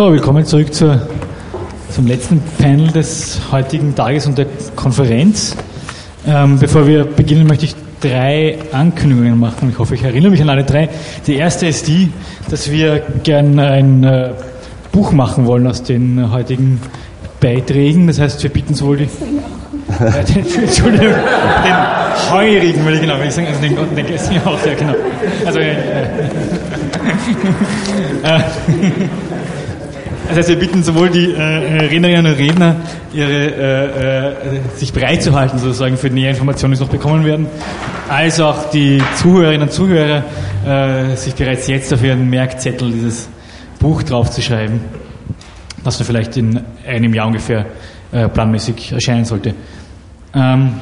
[0.00, 0.98] So, willkommen zurück zur,
[1.90, 5.54] zum letzten Panel des heutigen Tages und der Konferenz.
[6.26, 9.68] Ähm, bevor wir beginnen, möchte ich drei Ankündigungen machen.
[9.68, 10.88] Ich hoffe, ich erinnere mich an alle drei.
[11.26, 12.10] Die erste ist die,
[12.48, 14.30] dass wir gerne ein äh,
[14.90, 16.80] Buch machen wollen aus den heutigen
[17.38, 18.06] Beiträgen.
[18.06, 19.08] Das heißt, wir bitten sowohl die.
[20.00, 21.74] Äh, den, den
[22.30, 24.94] Heurigen, würde ich genau sagen, also den, den Gästen auch, ja, genau.
[25.44, 25.72] Also, äh,
[28.22, 28.40] äh,
[30.30, 32.76] das heißt, wir bitten sowohl die äh, Rednerinnen und Redner,
[33.12, 37.46] ihre, äh, äh, sich bereit zu halten, sozusagen für nähere Informationen, die noch bekommen werden,
[38.08, 40.24] als auch die Zuhörerinnen und Zuhörer,
[40.66, 43.28] äh, sich bereits jetzt auf ihren Merkzettel dieses
[43.78, 44.80] Buch draufzuschreiben,
[45.84, 47.66] das dann vielleicht in einem Jahr ungefähr
[48.12, 49.54] äh, planmäßig erscheinen sollte.
[50.34, 50.72] Ähm,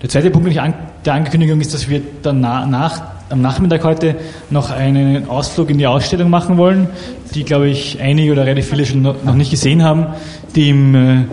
[0.00, 4.16] der zweite Punkt der Ankündigung ist, dass wir danach, nach am Nachmittag heute
[4.50, 6.88] noch einen Ausflug in die Ausstellung machen wollen,
[7.34, 10.06] die, glaube ich, einige oder relativ viele schon noch nicht gesehen haben,
[10.54, 11.24] die im, äh,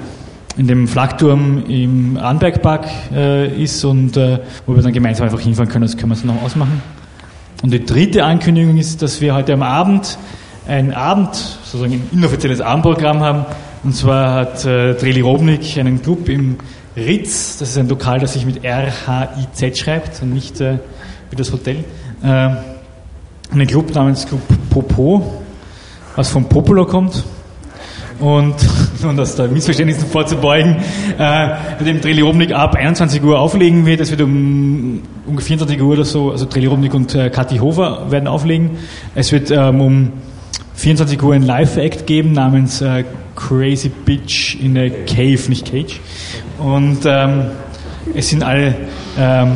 [0.58, 5.70] in dem Flakturm im Arnbergpark äh, ist und äh, wo wir dann gemeinsam einfach hinfahren
[5.70, 5.84] können.
[5.84, 6.82] Das können wir uns noch ausmachen.
[7.62, 10.18] Und die dritte Ankündigung ist, dass wir heute am Abend
[10.68, 13.46] ein Abend, sozusagen ein inoffizielles Abendprogramm haben.
[13.84, 16.58] Und zwar hat äh, Dreli Robnik einen Club im
[16.96, 17.58] Ritz.
[17.58, 20.78] Das ist ein Lokal, das sich mit R-H-I-Z schreibt und nicht äh,
[21.34, 21.78] wie das Hotel,
[22.22, 22.28] äh,
[23.52, 25.42] einen Club namens Club Popo,
[26.16, 27.24] was von Popolo kommt.
[28.20, 28.54] Und,
[29.04, 30.78] und das da Missverständnissen vorzubeugen,
[31.18, 34.00] äh, dem Treliobnik ab 21 Uhr auflegen wird.
[34.00, 38.28] Es wird um ungefähr 24 Uhr oder so, also Treliobnik und äh, Kathi Hofer werden
[38.28, 38.78] auflegen.
[39.16, 40.12] Es wird ähm, um
[40.76, 46.00] 24 Uhr ein Live-Act geben namens äh, Crazy Bitch in a Cave, nicht Cage.
[46.60, 47.46] Und ähm,
[48.14, 48.76] es sind alle
[49.18, 49.54] ähm,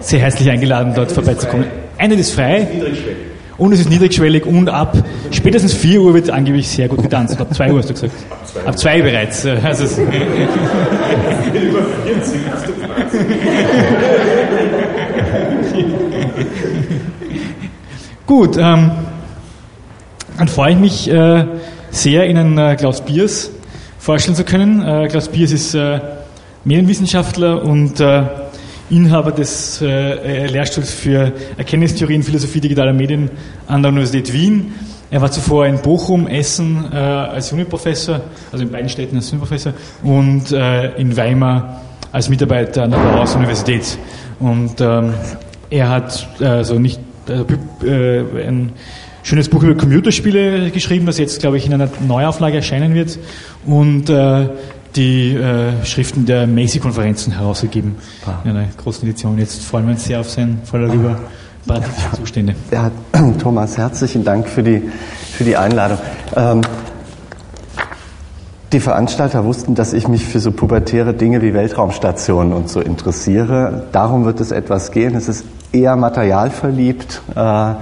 [0.00, 1.66] sehr herzlich eingeladen, dort vorbeizukommen.
[1.98, 2.66] Eine ist frei.
[3.58, 4.96] Und es ist niedrigschwellig und ab
[5.30, 7.38] spätestens 4 Uhr wird angeblich sehr gut getanzt.
[7.38, 8.14] Ab 2 Uhr hast du gesagt.
[8.64, 9.46] Ab 2 bereits.
[9.62, 9.84] Also
[18.26, 18.92] gut, ähm,
[20.38, 21.44] dann freue ich mich äh,
[21.90, 23.50] sehr, Ihnen äh, Klaus Biers
[23.98, 24.82] vorstellen zu können.
[24.82, 26.00] Äh, Klaus Biers ist äh,
[26.64, 28.22] Medienwissenschaftler und äh,
[28.90, 33.30] Inhaber des äh, Lehrstuhls für Erkenntnistheorie und Philosophie digitaler Medien
[33.66, 34.74] an der Universität Wien.
[35.10, 38.20] Er war zuvor in Bochum, Essen äh, als Uniprofessor,
[38.52, 41.80] also in beiden Städten als Uniprofessor und äh, in Weimar
[42.12, 43.98] als Mitarbeiter an der Bauhaus Universität.
[44.38, 45.14] Und ähm,
[45.68, 48.72] er hat also nicht äh, ein
[49.22, 53.18] schönes Buch über Computerspiele geschrieben, das jetzt, glaube ich, in einer Neuauflage erscheinen wird.
[53.66, 54.48] Und äh,
[54.96, 57.96] die äh, Schriften der Macy-Konferenzen herausgegeben
[58.26, 58.40] ah.
[58.44, 59.38] in einer großen Edition.
[59.38, 61.16] Jetzt freuen wir uns sehr auf sein voller darüber
[61.66, 61.80] ja.
[62.16, 62.54] Zustände.
[62.70, 62.90] Ja,
[63.40, 64.82] Thomas, herzlichen Dank für die,
[65.32, 65.98] für die Einladung.
[66.34, 66.62] Ähm,
[68.72, 73.88] die Veranstalter wussten, dass ich mich für so pubertäre Dinge wie Weltraumstationen und so interessiere.
[73.90, 75.16] Darum wird es etwas gehen.
[75.16, 77.20] Es ist eher materialverliebt.
[77.34, 77.74] Äh,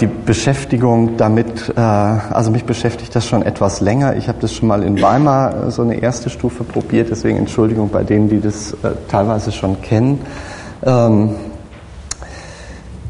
[0.00, 4.16] die Beschäftigung damit, äh, also mich beschäftigt das schon etwas länger.
[4.16, 7.88] Ich habe das schon mal in Weimar äh, so eine erste Stufe probiert, deswegen Entschuldigung
[7.90, 8.76] bei denen, die das
[9.08, 10.22] teilweise schon kennen.
[10.84, 11.30] Ähm,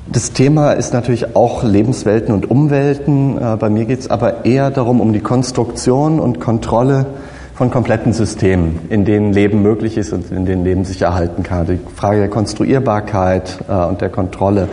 [0.06, 3.38] das Thema ist natürlich auch Lebenswelten und Umwelten.
[3.61, 7.06] Bei mir geht es aber eher darum, um die Konstruktion und Kontrolle
[7.55, 11.67] von kompletten Systemen, in denen Leben möglich ist und in denen Leben sich erhalten kann.
[11.67, 14.69] Die Frage der Konstruierbarkeit und der Kontrolle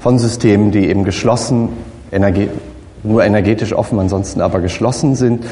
[0.00, 1.68] von Systemen, die eben geschlossen,
[2.10, 2.48] energe
[3.02, 5.44] nur energetisch offen, ansonsten aber geschlossen sind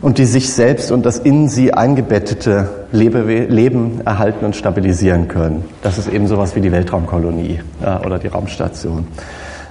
[0.00, 5.64] und die sich selbst und das in sie eingebettete Lebe Leben erhalten und stabilisieren können.
[5.82, 9.06] Das ist eben sowas wie die Weltraumkolonie äh, oder die Raumstation.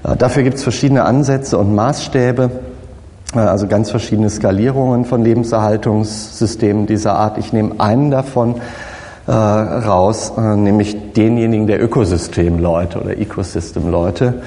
[0.03, 2.51] Äh, dafür gibt es verschiedene Ansätze und Maßstäbe,
[3.35, 7.38] äh, also ganz verschiedene Skalierungen von Lebenserhaltungssystemen dieser Art.
[7.38, 8.56] Ich nehme einen davon,
[9.27, 14.41] äh, raus, äh, nämlich denjenigen der Ökosystemleute oder Ecosystem-Leute,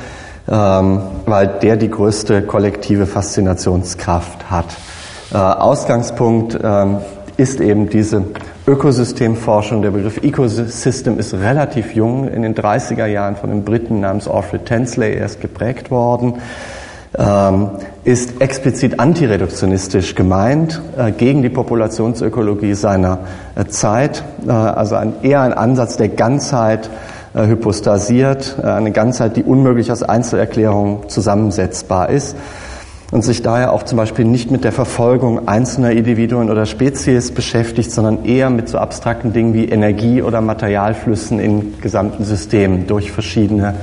[0.51, 4.67] ähm, weil der die größte kollektive Faszinationskraft hat.
[5.33, 6.99] Äh, Ausgangspunkt ähm,
[7.37, 8.25] ist eben diese
[8.67, 9.83] Ökosystemforschung.
[9.83, 14.67] Der Begriff Ecosystem ist relativ jung, in den 30er Jahren von einem Briten namens Alfred
[14.67, 16.35] Tensley erst geprägt worden
[17.17, 17.71] ähm,
[18.05, 23.21] ist explizit antireduktionistisch gemeint, äh, gegen die Populationsökologie seiner
[23.55, 26.91] äh, Zeit, äh, also ein, eher ein Ansatz der Ganzheit
[27.35, 32.37] äh, hypostasiert, äh, eine Ganzheit, die unmöglich aus Einzelerklärungen zusammensetzbar ist
[33.13, 37.93] und sich daher auch zum Beispiel nicht mit der Verfolgung einzelner Individuen oder Spezies beschäftigt,
[37.93, 43.75] sondern eher mit so abstrakten Dingen wie Energie- oder Materialflüssen in gesamten Systemen durch verschiedene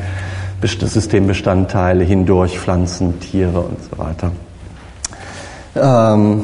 [0.64, 4.32] Systembestandteile hindurch, Pflanzen, Tiere und so weiter.
[5.76, 6.44] Ähm,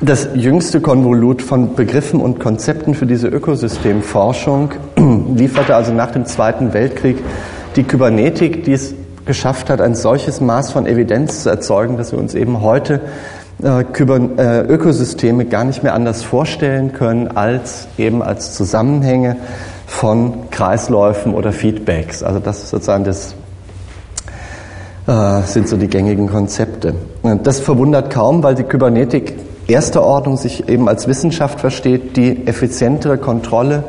[0.00, 4.70] das jüngste Konvolut von Begriffen und Konzepten für diese Ökosystemforschung
[5.34, 7.18] lieferte also nach dem Zweiten Weltkrieg
[7.74, 8.94] die Kybernetik, die es
[9.24, 13.00] geschafft hat, ein solches Maß von Evidenz zu erzeugen, dass wir uns eben heute
[13.60, 19.36] Ökosysteme gar nicht mehr anders vorstellen können als eben als Zusammenhänge
[19.86, 22.22] von Kreisläufen oder Feedbacks.
[22.22, 23.34] Also das ist sozusagen das
[25.08, 26.94] äh, sind so die gängigen Konzepte.
[27.42, 29.34] Das verwundert kaum, weil die Kybernetik
[29.66, 33.84] erster Ordnung sich eben als Wissenschaft versteht, die effizientere Kontrolle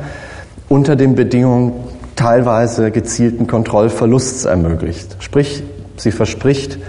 [0.69, 1.73] unter den Bedingungen
[2.15, 5.17] teilweise gezielten Kontrollverlusts ermöglicht.
[5.19, 5.63] Sprich,
[5.97, 6.79] sie verspricht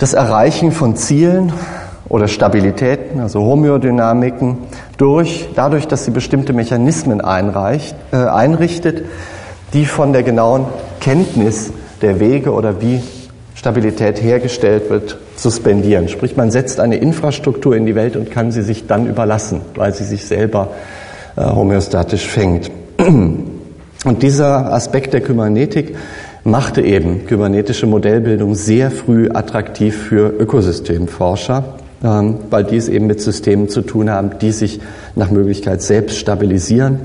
[0.00, 1.52] das Erreichen von Zielen
[2.08, 4.56] oder Stabilitäten, also Homöodynamiken,
[4.96, 9.04] durch, dadurch, dass sie bestimmte Mechanismen einreicht, äh, einrichtet,
[9.74, 10.64] die von der genauen
[11.00, 13.02] Kenntnis der Wege oder wie
[13.54, 16.08] Stabilität hergestellt wird, suspendieren.
[16.08, 19.92] Sprich, man setzt eine Infrastruktur in die Welt und kann sie sich dann überlassen, weil
[19.92, 20.68] sie sich selber
[21.36, 22.70] äh, homöostatisch fängt.
[24.06, 25.94] Und dieser Aspekt der Kybernetik
[26.44, 31.64] machte eben kybernetische Modellbildung sehr früh attraktiv für Ökosystemforscher,
[32.02, 34.80] ähm, weil die es eben mit Systemen zu tun haben, die sich
[35.16, 37.00] nach Möglichkeit selbst stabilisieren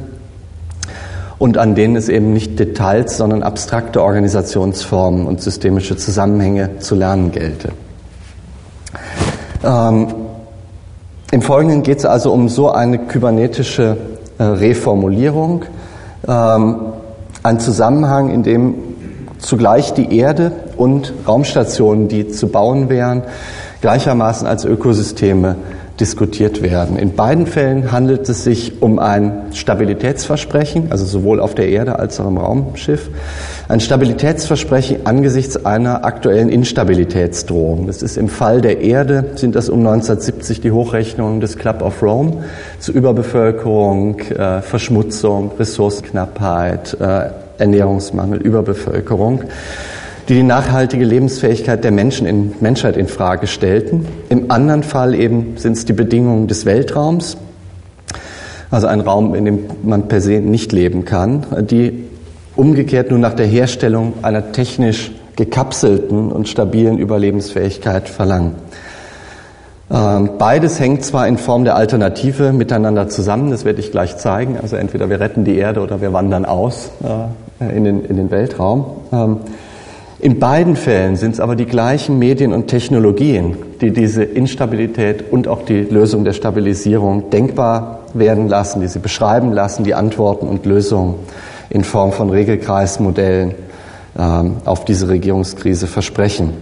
[1.38, 7.32] und an denen es eben nicht Details, sondern abstrakte Organisationsformen und systemische Zusammenhänge zu lernen
[7.32, 7.70] gelte.
[9.64, 10.08] Ähm,
[11.32, 13.98] Im Folgenden geht es also um so eine kybernetische
[14.38, 15.66] äh, Reformulierung,
[16.28, 16.76] ähm,
[17.44, 18.76] ein Zusammenhang, in dem
[19.46, 23.24] zugleich die Erde und Raumstationen, die zu bauen wären,
[23.82, 25.56] gleichermaßen als Ökosysteme
[26.00, 26.98] diskutiert werden.
[26.98, 32.20] In beiden Fällen handelt es sich um ein Stabilitätsversprechen, also sowohl auf der Erde als
[32.20, 33.10] auch im Raumschiff.
[33.70, 37.88] Ein Stabilitätsversprechen angesichts einer aktuellen Instabilitätsdrohung.
[37.88, 42.02] Das ist im Fall der Erde, sind das um 1970 die Hochrechnungen des Club of
[42.04, 42.44] Rome
[42.80, 49.44] zu Überbevölkerung, äh, Verschmutzung, Ressourcenknappheit, äh, Ernährungsmangel, Überbevölkerung
[50.28, 54.08] die die nachhaltige Lebensfähigkeit der Menschen in Menschheit in Frage stellten.
[54.30, 57.38] Im anderen Fall eben sind es die Bedingungen des Weltraums,
[58.72, 62.06] also ein Raum, in dem man per se nicht leben kann, die
[62.56, 68.56] umgekehrt nur nach der Herstellung einer technisch gekapselten und stabilen Überlebensfähigkeit verlangen.
[69.92, 74.58] Ähm, beides hängt zwar in Form der Alternative miteinander zusammen, das werde ich gleich zeigen.
[74.60, 77.28] Also entweder wir retten die Erde oder wir wandern aus äh,
[77.60, 78.86] in den, in den Weltraum.
[79.12, 79.38] Ähm,
[80.20, 85.48] in beiden Fällen sind es aber die gleichen Medien und Technologien, die diese Instabilität und
[85.48, 90.66] auch die Lösung der Stabilisierung denkbar werden lassen, die sie beschreiben lassen, die Antworten und
[90.66, 91.16] Lösungen
[91.70, 93.56] in Form von Regelkreismodellen
[94.18, 96.54] ähm, auf diese Regierungskrise versprechen.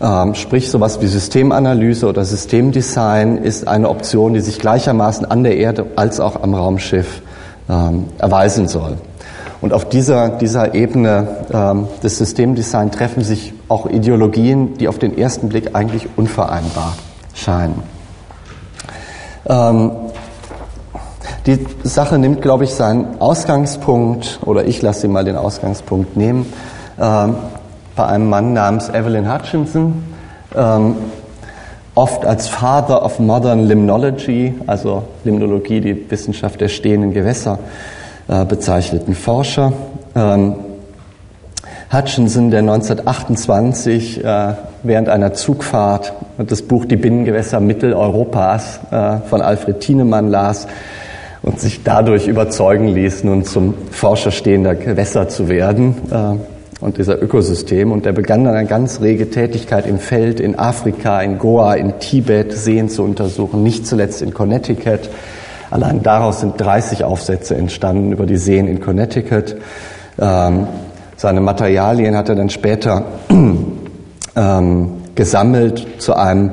[0.00, 5.56] Ähm, sprich, sowas wie Systemanalyse oder Systemdesign ist eine Option, die sich gleichermaßen an der
[5.56, 7.22] Erde als auch am Raumschiff
[7.68, 8.98] ähm, erweisen soll.
[9.60, 15.16] Und auf dieser, dieser Ebene ähm, des Systemdesign treffen sich auch Ideologien, die auf den
[15.16, 16.94] ersten Blick eigentlich unvereinbar
[17.34, 17.82] scheinen.
[19.48, 19.92] Ähm,
[21.46, 26.52] die Sache nimmt, glaube ich, seinen Ausgangspunkt, oder ich lasse sie mal den Ausgangspunkt nehmen,
[27.00, 27.36] ähm,
[27.94, 30.04] bei einem Mann namens Evelyn Hutchinson,
[30.54, 30.96] ähm,
[31.94, 37.58] oft als Father of Modern Limnology, also Limnologie, die Wissenschaft der stehenden Gewässer,
[38.28, 39.72] äh, bezeichneten Forscher.
[40.14, 40.56] Ähm,
[41.92, 49.80] Hutchinson, der 1928 äh, während einer Zugfahrt das Buch Die Binnengewässer Mitteleuropas äh, von Alfred
[49.80, 50.66] Thienemann las
[51.42, 57.22] und sich dadurch überzeugen ließ, nun zum Forscher stehender Gewässer zu werden äh, und dieser
[57.22, 57.92] Ökosystem.
[57.92, 62.00] Und er begann dann eine ganz rege Tätigkeit im Feld, in Afrika, in Goa, in
[62.00, 65.08] Tibet, Seen zu untersuchen, nicht zuletzt in Connecticut
[65.70, 69.56] Allein daraus sind 30 Aufsätze entstanden über die Seen in Connecticut.
[70.18, 70.66] Ähm,
[71.16, 73.04] seine Materialien hat er dann später
[74.36, 76.50] ähm, gesammelt zu einem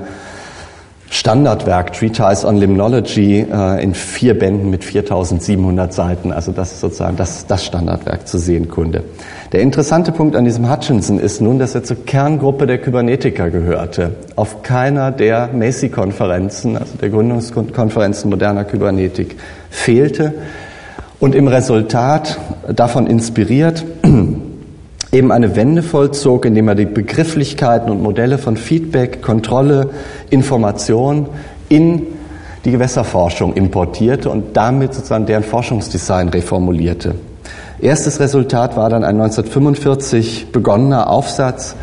[1.13, 6.31] Standardwerk, Treatise on Limnology, äh, in vier Bänden mit 4700 Seiten.
[6.31, 9.03] Also das ist sozusagen das, das Standardwerk zur Seenkunde.
[9.51, 14.15] Der interessante Punkt an diesem Hutchinson ist nun, dass er zur Kerngruppe der Kybernetiker gehörte.
[14.35, 19.35] Auf keiner der Macy-Konferenzen, also der Gründungskonferenzen moderner Kybernetik,
[19.69, 20.33] fehlte
[21.19, 22.39] und im Resultat
[22.75, 23.85] davon inspiriert
[25.13, 29.89] eben eine Wende vollzog, indem er die Begrifflichkeiten und Modelle von Feedback, Kontrolle,
[30.31, 31.27] Information
[31.69, 32.07] in
[32.65, 37.15] die Gewässerforschung importierte und damit sozusagen deren Forschungsdesign reformulierte.
[37.79, 41.75] Erstes Resultat war dann ein 1945 begonnener Aufsatz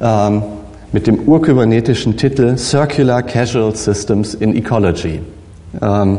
[0.00, 0.42] ähm,
[0.92, 5.20] mit dem urkybernetischen Titel Circular Casual Systems in Ecology.
[5.80, 6.18] Ähm,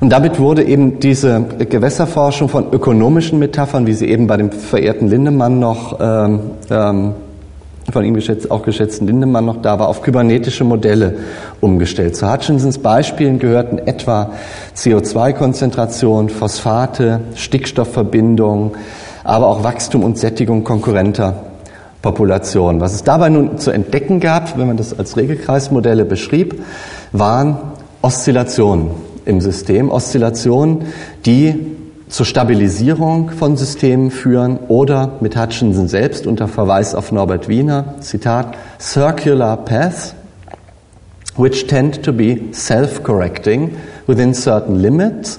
[0.00, 5.08] und damit wurde eben diese Gewässerforschung von ökonomischen Metaphern, wie sie eben bei dem verehrten
[5.08, 6.40] Lindemann noch, ähm,
[6.70, 7.12] ähm,
[7.92, 11.18] von ihm geschätzt, auch geschätzten Lindemann noch da war, auf kybernetische Modelle
[11.60, 12.16] umgestellt.
[12.16, 14.30] Zu Hutchinsons Beispielen gehörten etwa
[14.74, 18.70] CO2-Konzentration, Phosphate, Stickstoffverbindungen,
[19.22, 21.42] aber auch Wachstum und Sättigung konkurrenter
[22.00, 22.80] Populationen.
[22.80, 26.62] Was es dabei nun zu entdecken gab, wenn man das als Regelkreismodelle beschrieb,
[27.12, 27.58] waren
[28.00, 30.86] Oszillationen im System, Oszillationen,
[31.24, 31.54] die
[32.08, 38.56] zur Stabilisierung von Systemen führen oder mit Hutchinson selbst unter Verweis auf Norbert Wiener, Zitat,
[38.78, 40.14] circular paths
[41.36, 45.38] which tend to be self-correcting within certain limits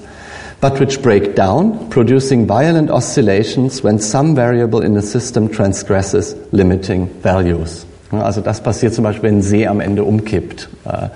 [0.62, 7.08] but which break down, producing violent oscillations when some variable in the system transgresses limiting
[7.20, 7.84] values.
[8.20, 10.68] Also das passiert zum Beispiel, wenn ein See am Ende umkippt.
[10.84, 11.08] Äh,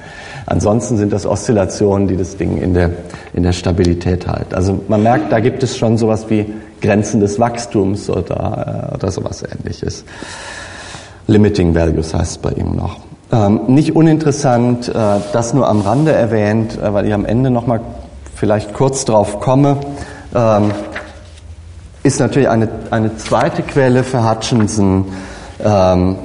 [0.46, 2.90] ansonsten sind das Oszillationen, die das Ding in der,
[3.34, 4.54] in der Stabilität halten.
[4.54, 6.46] Also man merkt, da gibt es schon sowas wie
[6.80, 10.04] Grenzen des Wachstums oder, äh, oder sowas ähnliches.
[11.26, 12.98] Limiting Values heißt es bei ihm noch.
[13.32, 14.92] Ähm, nicht uninteressant, äh,
[15.32, 17.80] das nur am Rande erwähnt, weil ich am Ende nochmal
[18.34, 19.78] vielleicht kurz drauf komme,
[20.34, 20.70] ähm,
[22.04, 25.06] ist natürlich eine, eine zweite Quelle für Hutchinson,
[25.64, 26.16] ähm,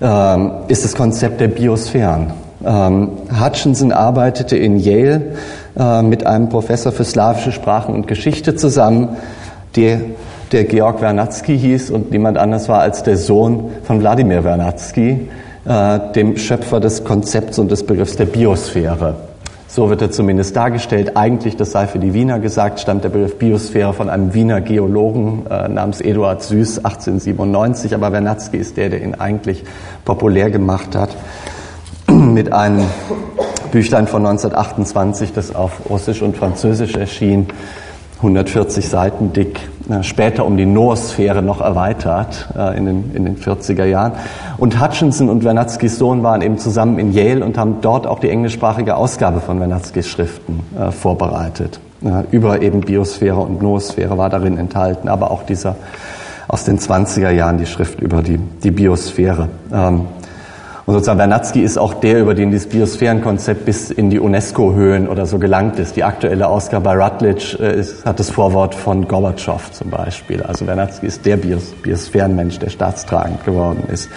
[0.00, 2.32] ähm, ist das Konzept der Biosphären.
[2.64, 5.32] Ähm, Hutchinson arbeitete in Yale
[5.78, 9.16] äh, mit einem Professor für slawische Sprachen und Geschichte zusammen,
[9.76, 10.00] der,
[10.50, 15.28] der Georg Wernatzky hieß und niemand anders war als der Sohn von Wladimir Wernatzky,
[15.64, 19.27] äh, dem Schöpfer des Konzepts und des Begriffs der Biosphäre.
[19.70, 21.18] So wird er zumindest dargestellt.
[21.18, 25.44] Eigentlich, das sei für die Wiener gesagt, stammt der Begriff Biosphäre von einem Wiener Geologen
[25.50, 29.64] äh, namens Eduard Süß 1897, aber Wernatzky ist der, der ihn eigentlich
[30.06, 31.10] populär gemacht hat
[32.10, 32.86] mit einem
[33.70, 37.48] Büchlein von 1928, das auf Russisch und Französisch erschien,
[38.18, 43.36] 140 Seiten dick, äh, später um die Noosphäre noch erweitert äh, in den, in den
[43.36, 44.12] 40er Jahren.
[44.58, 48.28] Und Hutchinson und Wernatzkys Sohn waren eben zusammen in Yale und haben dort auch die
[48.28, 51.80] englischsprachige Ausgabe von Wernatzkys Schriften äh, vorbereitet.
[52.30, 55.74] Über eben Biosphäre und Noosphäre war darin enthalten, aber auch dieser
[56.46, 59.48] aus den 20er Jahren die Schrift über die, die Biosphäre.
[60.88, 65.26] Und sozusagen Wernatzky ist auch der, über den dieses Biosphärenkonzept bis in die UNESCO-Höhen oder
[65.26, 65.96] so gelangt ist.
[65.96, 70.42] Die aktuelle Ausgabe bei Rutledge äh, ist, hat das Vorwort von Gorbatschow zum Beispiel.
[70.42, 74.08] Also Wernatzky ist der Bios Biosphärenmensch, der staatstragend geworden ist.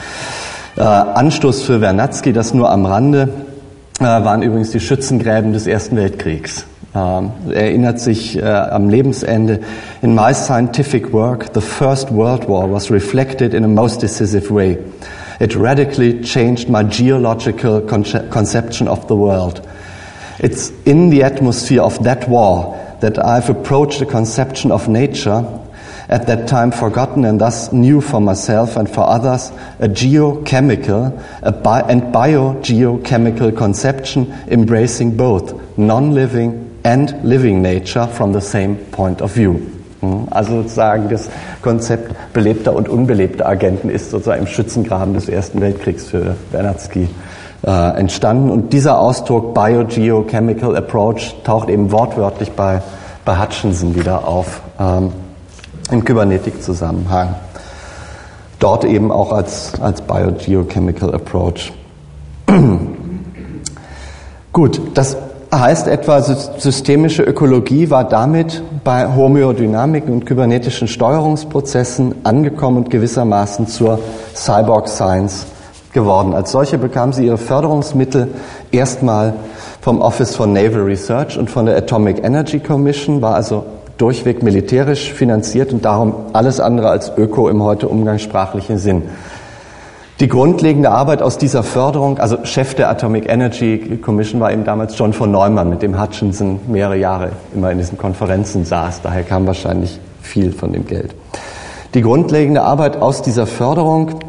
[0.78, 3.28] Äh, Anstoß für Wernatzky, das nur am Rande,
[4.00, 6.66] äh, waren übrigens die Schützengräben des Ersten Weltkriegs.
[6.96, 9.60] Ähm, er erinnert sich äh, am Lebensende,
[10.02, 14.78] in my scientific work, the First World War was reflected in a most decisive way.
[15.42, 19.68] It radically changed my geological conception of the world.
[20.38, 25.44] It's in the atmosphere of that war that I've approached the conception of nature
[26.10, 31.52] at that time forgotten and thus new for myself and for others, a geochemical a
[31.52, 39.34] bi- and biogeochemical conception embracing both non-living and living nature from the same point of
[39.34, 39.81] view.
[40.02, 40.28] Hm?
[40.30, 41.30] Also sozusagen das
[41.62, 47.10] Konzept belebter und unbelebter Agenten ist sozusagen im Schützengraben des Ersten Weltkriegs für Wernatzky
[47.66, 48.50] äh, entstanden.
[48.50, 52.82] Und dieser Ausdruck Biogeochemical Approach taucht eben wortwörtlich bei,
[53.24, 55.12] bei Hutchinson wieder auf ähm,
[55.92, 57.36] im Kybernetik-Zusammenhang.
[58.60, 61.74] Dort eben auch als, als Biogeochemical Approach.
[64.54, 65.18] Gut, das
[65.54, 74.00] heißt etwa, systemische Ökologie war damit bei Homöodynamiken und kybernetischen Steuerungsprozessen angekommen und gewissermaßen zur
[74.34, 75.46] Cyborg Science
[75.94, 76.34] geworden.
[76.34, 78.30] Als solche bekam sie ihre Förderungsmittel
[78.72, 79.34] erstmal
[79.82, 83.66] vom Office for Naval Research und von der Atomic Energy Commission, war also
[83.98, 89.04] durchweg militärisch finanziert und darum alles andere als Öko im heute umgangssprachlichen Sinn.
[90.22, 94.96] Die grundlegende Arbeit aus dieser Förderung, also Chef der Atomic Energy Commission war eben damals
[94.96, 99.02] John von Neumann, mit dem Hutchinson mehrere Jahre immer in diesen Konferenzen saß.
[99.02, 101.16] Daher kam wahrscheinlich viel von dem Geld.
[101.96, 104.20] Die grundlegende Arbeit aus dieser Förderung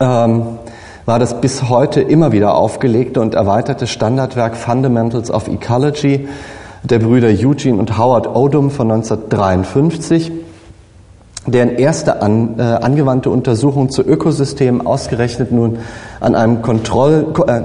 [0.00, 0.42] ähm,
[1.04, 6.26] war das bis heute immer wieder aufgelegte und erweiterte Standardwerk Fundamentals of Ecology
[6.82, 10.32] der Brüder Eugene und Howard Odum von 1953
[11.46, 15.78] deren erste an, äh, angewandte Untersuchung zu Ökosystemen ausgerechnet nun
[16.20, 17.62] an einem Kontroll, äh,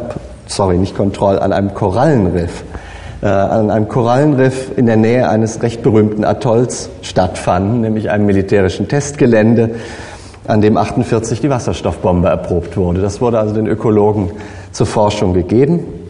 [0.47, 2.63] sorry, nicht Kontroll, an einem Korallenriff,
[3.21, 8.87] äh, an einem Korallenriff in der Nähe eines recht berühmten Atolls stattfanden, nämlich einem militärischen
[8.87, 9.71] Testgelände.
[10.47, 12.99] an dem 48 die Wasserstoffbombe erprobt wurde.
[12.99, 14.31] Das wurde also den Ökologen
[14.71, 16.00] zur Forschung gegeben.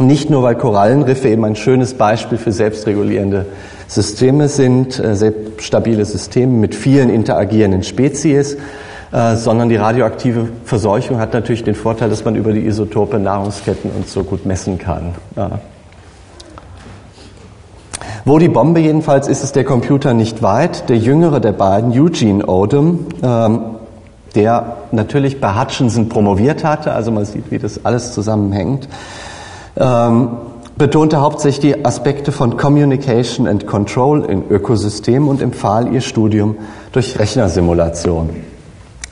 [0.00, 3.44] Nicht nur, weil Korallenriffe eben ein schönes Beispiel für selbstregulierende
[3.86, 8.56] Systeme sind, äh, sehr stabile Systeme mit vielen interagierenden Spezies,
[9.12, 13.90] äh, sondern die radioaktive Verseuchung hat natürlich den Vorteil, dass man über die Isotope Nahrungsketten
[13.90, 15.14] und so gut messen kann.
[18.24, 20.88] Wo die Bombe jedenfalls ist, ist der Computer nicht weit.
[20.88, 23.60] Der jüngere der beiden, Eugene Odom, ähm,
[24.34, 28.88] der natürlich bei Hutchinson promoviert hatte, also man sieht, wie das alles zusammenhängt,
[29.80, 30.28] ähm,
[30.76, 36.56] betonte hauptsächlich die Aspekte von Communication and Control in Ökosystemen und empfahl ihr Studium
[36.92, 38.30] durch Rechnersimulation.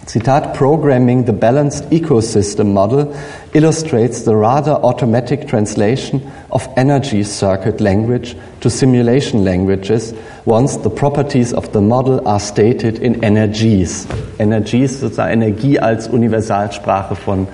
[0.08, 3.08] Zitat, Programming the Balanced Ecosystem Model
[3.52, 10.14] illustrates the rather automatic translation of energy circuit language to simulation languages
[10.46, 14.06] once the properties of the model are stated in energies.
[14.38, 17.46] Energies, sozusagen Energie als Universalsprache von,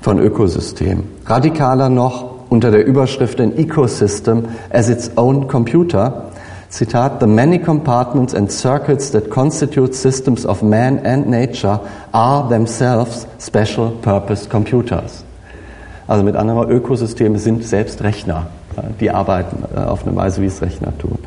[0.00, 1.02] von Ökosystemen.
[1.26, 6.30] Radikaler noch unter der Überschrift An Ecosystem as its own computer
[6.70, 11.80] Zitat, the many compartments and circuits that constitute systems of man and nature
[12.12, 15.24] are themselves special purpose computers.
[16.06, 18.48] Also mit anderen Worten, Ökosysteme sind selbst Rechner.
[19.00, 21.18] Die arbeiten äh, auf eine Weise, wie es Rechner tun.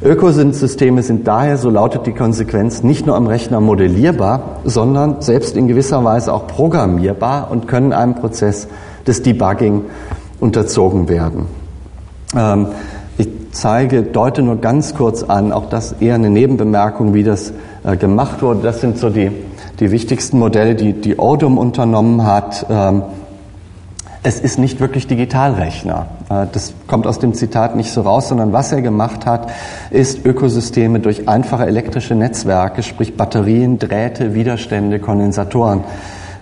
[0.00, 5.66] Ökosysteme sind daher, so lautet die Konsequenz, nicht nur am Rechner modellierbar, sondern selbst in
[5.66, 8.68] gewisser Weise auch programmierbar und können einem Prozess
[9.08, 9.86] des Debugging
[10.40, 11.46] unterzogen werden.
[12.36, 12.68] Ähm,
[13.52, 17.52] zeige, deute nur ganz kurz an, auch das eher eine Nebenbemerkung, wie das
[17.84, 18.60] äh, gemacht wurde.
[18.62, 19.30] Das sind so die,
[19.80, 22.66] die wichtigsten Modelle, die, die Odum unternommen hat.
[22.70, 23.02] Ähm,
[24.22, 26.06] es ist nicht wirklich Digitalrechner.
[26.28, 29.50] Äh, das kommt aus dem Zitat nicht so raus, sondern was er gemacht hat,
[29.90, 35.84] ist Ökosysteme durch einfache elektrische Netzwerke, sprich Batterien, Drähte, Widerstände, Kondensatoren,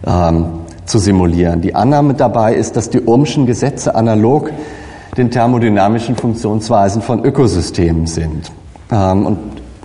[0.07, 0.47] ähm,
[0.87, 1.61] zu simulieren.
[1.61, 4.51] Die Annahme dabei ist, dass die Ohmschen Gesetze analog
[5.17, 8.51] den thermodynamischen Funktionsweisen von Ökosystemen sind.
[8.91, 9.39] Ähm, und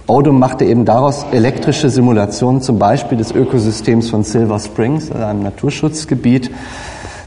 [0.08, 6.52] Odom machte eben daraus elektrische Simulationen, zum Beispiel des Ökosystems von Silver Springs, einem Naturschutzgebiet,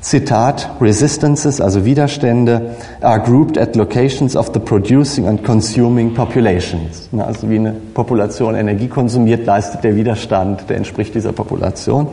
[0.05, 7.09] Zitat, Resistances, also Widerstände, are grouped at locations of the producing and consuming populations.
[7.17, 12.09] Also wie eine Population Energie konsumiert, leistet der Widerstand, der entspricht dieser Population.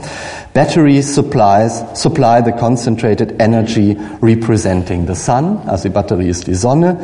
[0.54, 6.98] Battery supplies, supply the concentrated energy representing the sun, also die Batterie ist die Sonne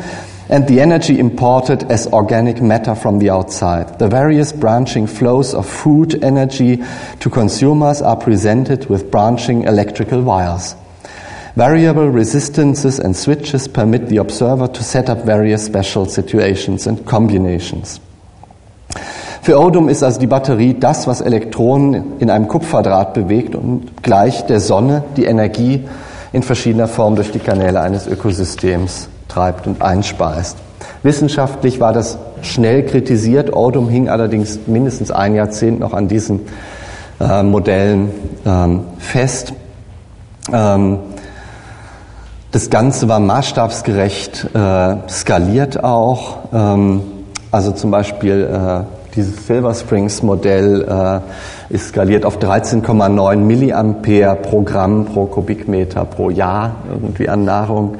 [0.48, 3.98] and the energy imported as organic matter from the outside.
[3.98, 6.82] The various branching flows of food energy
[7.20, 10.74] to consumers are presented with branching electrical wires.
[11.54, 18.00] Variable resistances and switches permit the observer to set up various special situations and combinations.
[19.42, 24.44] Für Odum ist also die Batterie das, was Elektronen in einem Kupferdraht bewegt und gleich
[24.46, 25.88] der Sonne die Energie
[26.32, 30.56] in verschiedener Form durch die Kanäle eines Ökosystems treibt und einspeist.
[31.02, 33.54] Wissenschaftlich war das schnell kritisiert.
[33.54, 36.40] Odum hing allerdings mindestens ein Jahrzehnt noch an diesen
[37.20, 38.10] äh, Modellen
[38.46, 39.52] ähm, fest.
[40.52, 40.98] Ähm,
[42.50, 46.38] das Ganze war maßstabsgerecht äh, skaliert auch.
[46.52, 47.02] Ähm,
[47.50, 54.62] also zum Beispiel äh, dieses Silver Springs Modell äh, ist skaliert auf 13,9 Milliampere pro
[54.62, 57.96] Gramm pro Kubikmeter pro Jahr irgendwie an Nahrung.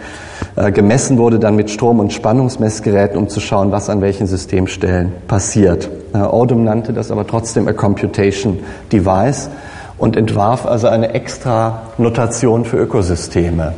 [0.59, 5.13] Äh, gemessen wurde dann mit Strom- und Spannungsmessgeräten, um zu schauen, was an welchen Systemstellen
[5.29, 5.89] passiert.
[6.13, 8.59] Äh, nannte das aber trotzdem a Computation
[8.91, 9.51] Device
[9.99, 13.75] und entwarf also eine extra Notation für Ökosysteme,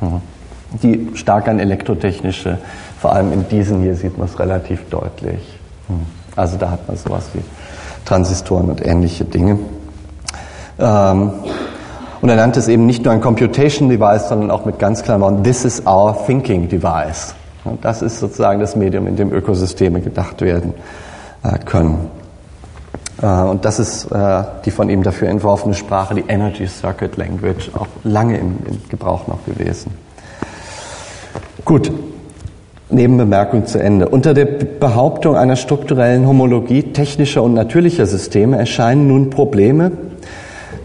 [0.00, 0.20] mhm.
[0.80, 2.58] die stark an elektrotechnische,
[3.00, 5.58] vor allem in diesen hier sieht man es relativ deutlich.
[5.88, 6.06] Mhm.
[6.36, 7.42] Also da hat man sowas wie
[8.04, 9.58] Transistoren und ähnliche Dinge.
[10.78, 11.32] Ähm,
[12.20, 15.20] und er nannte es eben nicht nur ein Computation Device, sondern auch mit ganz klaren
[15.20, 17.34] Worten, this is our thinking device.
[17.64, 20.74] Und das ist sozusagen das Medium, in dem Ökosysteme gedacht werden
[21.42, 22.10] äh, können.
[23.22, 27.70] Äh, und das ist äh, die von ihm dafür entworfene Sprache, die Energy Circuit Language,
[27.74, 29.92] auch lange im, im Gebrauch noch gewesen.
[31.64, 31.92] Gut,
[32.88, 34.08] Nebenbemerkung zu Ende.
[34.08, 39.92] Unter der Behauptung einer strukturellen Homologie technischer und natürlicher Systeme erscheinen nun Probleme,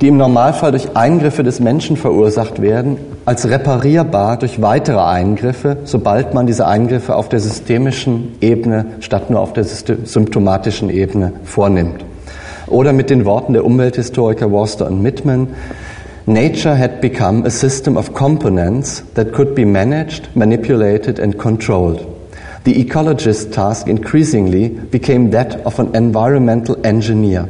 [0.02, 6.34] die im Normalfall durch Eingriffe des Menschen verursacht werden, als reparierbar durch weitere Eingriffe, sobald
[6.34, 12.04] man diese Eingriffe auf der systemischen Ebene statt nur auf der symptomatischen Ebene vornimmt.
[12.68, 15.50] Oder mit den Worten der Umwelthistoriker Worster und Mittman,
[16.28, 22.06] Nature had become a system of components that could be managed, manipulated and controlled.
[22.64, 27.48] The ecologist's task increasingly became that of an environmental engineer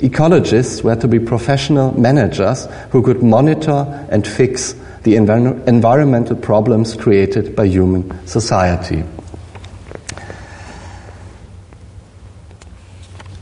[0.00, 6.96] Ecologists were to be professional managers who could monitor and fix the env environmental problems
[6.96, 9.04] created by human society.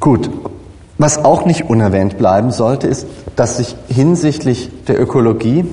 [0.00, 0.30] Gut,
[0.98, 5.64] was auch nicht unerwähnt bleiben sollte, ist, dass sich hinsichtlich der Ökologie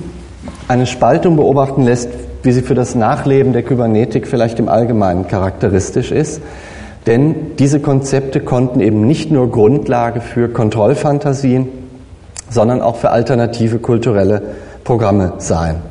[0.68, 2.08] eine Spaltung beobachten lässt,
[2.42, 6.42] wie sie für das Nachleben der Kybernetik vielleicht im Allgemeinen charakteristisch ist.
[7.06, 11.68] Denn diese Konzepte konnten eben nicht nur Grundlage für Kontrollfantasien,
[12.48, 14.42] sondern auch für alternative kulturelle
[14.84, 15.82] Programme sein.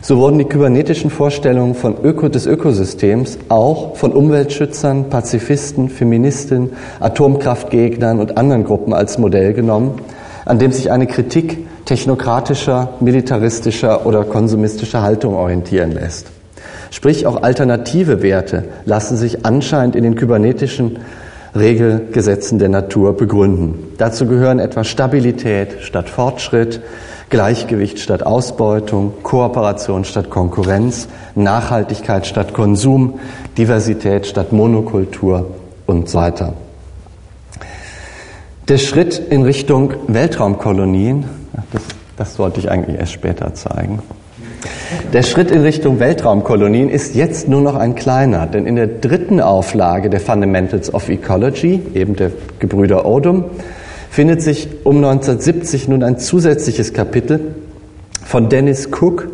[0.00, 8.20] So wurden die kybernetischen Vorstellungen von Öko des Ökosystems auch von Umweltschützern, Pazifisten, Feministen, Atomkraftgegnern
[8.20, 10.00] und anderen Gruppen als Modell genommen,
[10.44, 16.35] an dem sich eine Kritik technokratischer, militaristischer oder konsumistischer Haltung orientieren lässt.
[16.90, 20.98] Sprich, auch alternative Werte lassen sich anscheinend in den kybernetischen
[21.54, 23.94] Regelgesetzen der Natur begründen.
[23.98, 26.80] Dazu gehören etwa Stabilität statt Fortschritt,
[27.28, 33.18] Gleichgewicht statt Ausbeutung, Kooperation statt Konkurrenz, Nachhaltigkeit statt Konsum,
[33.58, 35.50] Diversität statt Monokultur
[35.86, 36.54] und so weiter.
[38.68, 41.24] Der Schritt in Richtung Weltraumkolonien,
[41.72, 41.82] das,
[42.16, 44.00] das wollte ich eigentlich erst später zeigen.
[45.12, 49.40] Der Schritt in Richtung Weltraumkolonien ist jetzt nur noch ein kleiner, denn in der dritten
[49.40, 53.44] Auflage der Fundamentals of Ecology, eben der Gebrüder Odum,
[54.10, 57.54] findet sich um 1970 nun ein zusätzliches Kapitel
[58.24, 59.28] von Dennis Cook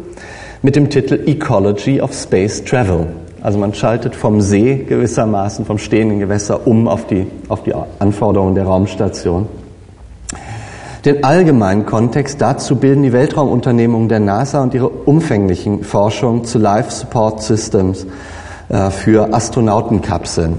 [0.63, 3.09] mit dem Titel Ecology of Space Travel.
[3.43, 8.55] Also man schaltet vom See gewissermaßen, vom stehenden Gewässer um auf die, auf die Anforderungen
[8.55, 9.49] der Raumstation.
[11.05, 16.93] Den allgemeinen Kontext dazu bilden die Weltraumunternehmungen der NASA und ihre umfänglichen Forschungen zu Life
[16.93, 18.07] Support Systems
[18.69, 20.59] äh, für Astronautenkapseln.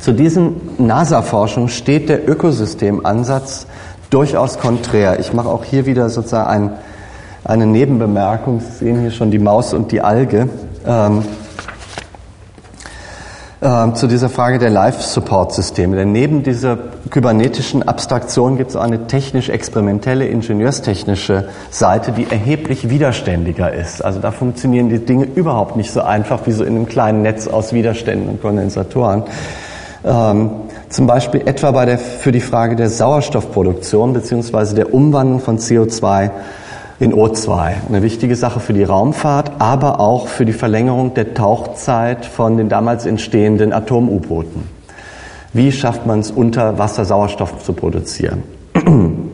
[0.00, 3.68] Zu diesen NASA-Forschungen steht der Ökosystemansatz
[4.10, 5.20] durchaus konträr.
[5.20, 6.70] Ich mache auch hier wieder sozusagen ein,
[7.44, 8.60] eine Nebenbemerkung.
[8.60, 10.48] Sie sehen hier schon die Maus und die Alge.
[10.84, 11.22] Ähm,
[13.60, 15.96] äh, zu dieser Frage der Life-Support-Systeme.
[15.96, 16.78] Denn neben dieser
[17.10, 24.04] kybernetischen Abstraktion gibt es auch eine technisch-experimentelle, ingenieurstechnische Seite, die erheblich widerständiger ist.
[24.04, 27.48] Also da funktionieren die Dinge überhaupt nicht so einfach wie so in einem kleinen Netz
[27.48, 29.24] aus Widerständen und Kondensatoren.
[30.04, 30.50] Ähm,
[30.88, 36.30] zum Beispiel etwa bei der, für die Frage der Sauerstoffproduktion beziehungsweise der Umwandlung von CO2
[37.00, 37.72] in O2.
[37.88, 42.68] Eine wichtige Sache für die Raumfahrt, aber auch für die Verlängerung der Tauchzeit von den
[42.68, 44.64] damals entstehenden Atom-U-Booten.
[45.52, 48.42] Wie schafft man es, unter Wasser Sauerstoff zu produzieren?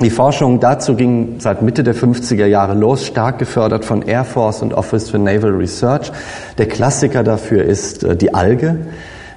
[0.00, 4.62] Die Forschung dazu ging seit Mitte der 50er Jahre los, stark gefördert von Air Force
[4.62, 6.12] und Office for Naval Research.
[6.56, 8.76] Der Klassiker dafür ist äh, die Alge.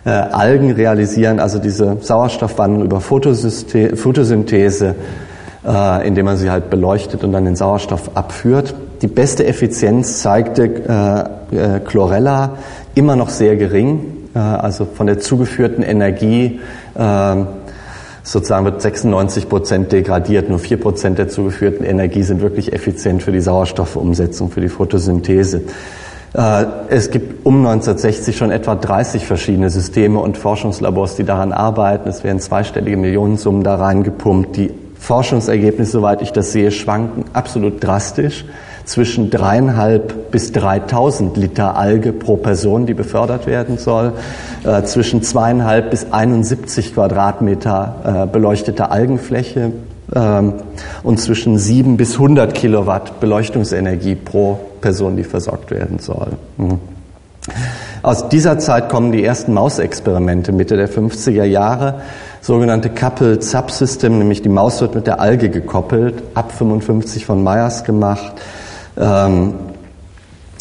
[0.06, 4.96] Äh, Algen realisieren also diese Sauerstoffwandlung über Photosynthese,
[5.65, 8.74] äh, indem man sie halt beleuchtet und dann den Sauerstoff abführt.
[9.02, 10.63] Die beste Effizienz zeigte
[11.52, 12.58] äh, äh, Chlorella
[12.95, 16.60] immer noch sehr gering, äh, also von der zugeführten Energie
[16.95, 17.36] äh,
[18.24, 23.32] sozusagen wird 96 Prozent degradiert, nur vier Prozent der zugeführten Energie sind wirklich effizient für
[23.32, 25.63] die Sauerstoffumsetzung, für die Photosynthese.
[26.34, 32.08] Äh, es gibt um 1960 schon etwa 30 verschiedene Systeme und Forschungslabors, die daran arbeiten.
[32.08, 34.56] Es werden zweistellige Millionensummen da reingepumpt.
[34.56, 34.71] Die
[35.02, 38.46] Forschungsergebnisse, soweit ich das sehe, schwanken absolut drastisch
[38.86, 44.14] zwischen dreieinhalb bis 3000 Liter Alge pro Person, die befördert werden soll,
[44.64, 49.72] äh, zwischen zweieinhalb bis 71 Quadratmeter äh, beleuchtete Algenfläche
[50.16, 50.54] ähm,
[51.02, 56.34] und zwischen sieben bis 100 Kilowatt Beleuchtungsenergie pro Person, die versorgt werden soll.
[56.58, 56.80] Mhm.
[58.04, 62.02] Aus dieser Zeit kommen die ersten Mausexperimente Mitte der 50er Jahre,
[62.42, 67.84] sogenannte Coupled Subsystem, nämlich die Maus wird mit der Alge gekoppelt, ab 55 von Myers
[67.84, 68.34] gemacht.
[68.98, 69.54] Ähm,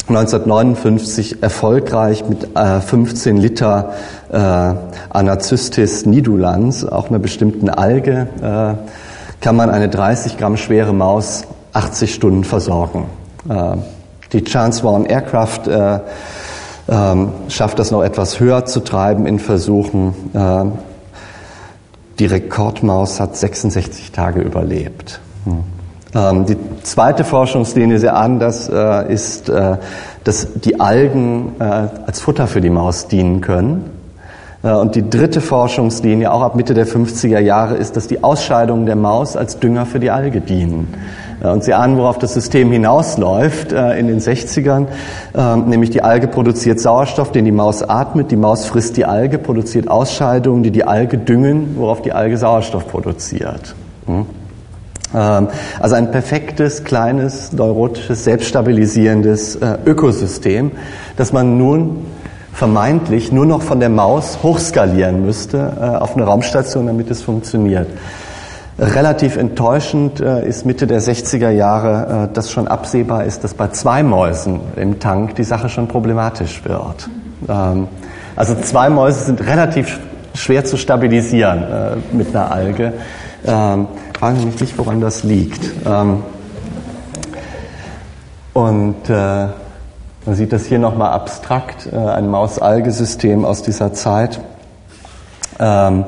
[0.07, 3.93] 1959 erfolgreich mit äh, 15 Liter
[4.31, 4.37] äh,
[5.09, 12.13] Anacystis nidulans, auch einer bestimmten Alge, äh, kann man eine 30 Gramm schwere Maus 80
[12.13, 13.05] Stunden versorgen.
[13.49, 13.77] Äh,
[14.33, 15.61] die Chance Warren Aircraft
[16.91, 20.13] äh, äh, schafft das noch etwas höher zu treiben in Versuchen.
[20.33, 20.65] Äh,
[22.19, 25.21] die Rekordmaus hat 66 Tage überlebt.
[25.45, 25.63] Hm.
[26.13, 29.77] Ähm, die zweite Forschungslinie sehr anders äh, ist, äh,
[30.25, 34.00] dass die Algen äh, als Futter für die Maus dienen können.
[34.61, 38.95] Und die dritte Forschungslinie, auch ab Mitte der 50er Jahre, ist, dass die Ausscheidungen der
[38.95, 40.93] Maus als Dünger für die Alge dienen.
[41.41, 44.85] Und Sie ahnen, worauf das System hinausläuft äh, in den 60ern,
[45.35, 49.39] ähm, nämlich die Alge produziert Sauerstoff, den die Maus atmet, die Maus frisst die Alge,
[49.39, 53.73] produziert Ausscheidungen, die die Alge düngen, worauf die Alge Sauerstoff produziert.
[54.05, 54.27] Hm?
[55.15, 55.47] Ähm,
[55.79, 60.71] also ein perfektes, kleines, neurotisches, selbststabilisierendes äh, Ökosystem,
[61.17, 62.05] das man nun
[62.53, 67.87] vermeintlich nur noch von der Maus hochskalieren müsste äh, auf eine Raumstation, damit es funktioniert.
[68.77, 73.67] Relativ enttäuschend äh, ist Mitte der 60er Jahre, äh, dass schon absehbar ist, dass bei
[73.69, 77.09] zwei Mäusen im Tank die Sache schon problematisch wird.
[77.47, 77.87] Ähm,
[78.35, 79.99] also zwei Mäuse sind relativ
[80.33, 82.93] schwer zu stabilisieren mit einer Alge.
[83.45, 83.87] Ähm,
[84.17, 85.59] fragen Sie mich nicht, woran das liegt.
[85.85, 86.23] Ähm,
[88.53, 89.09] und
[90.25, 94.39] man sieht das hier nochmal abstrakt, äh, ein Maus-Alge-System aus dieser Zeit.
[95.59, 96.05] Ähm,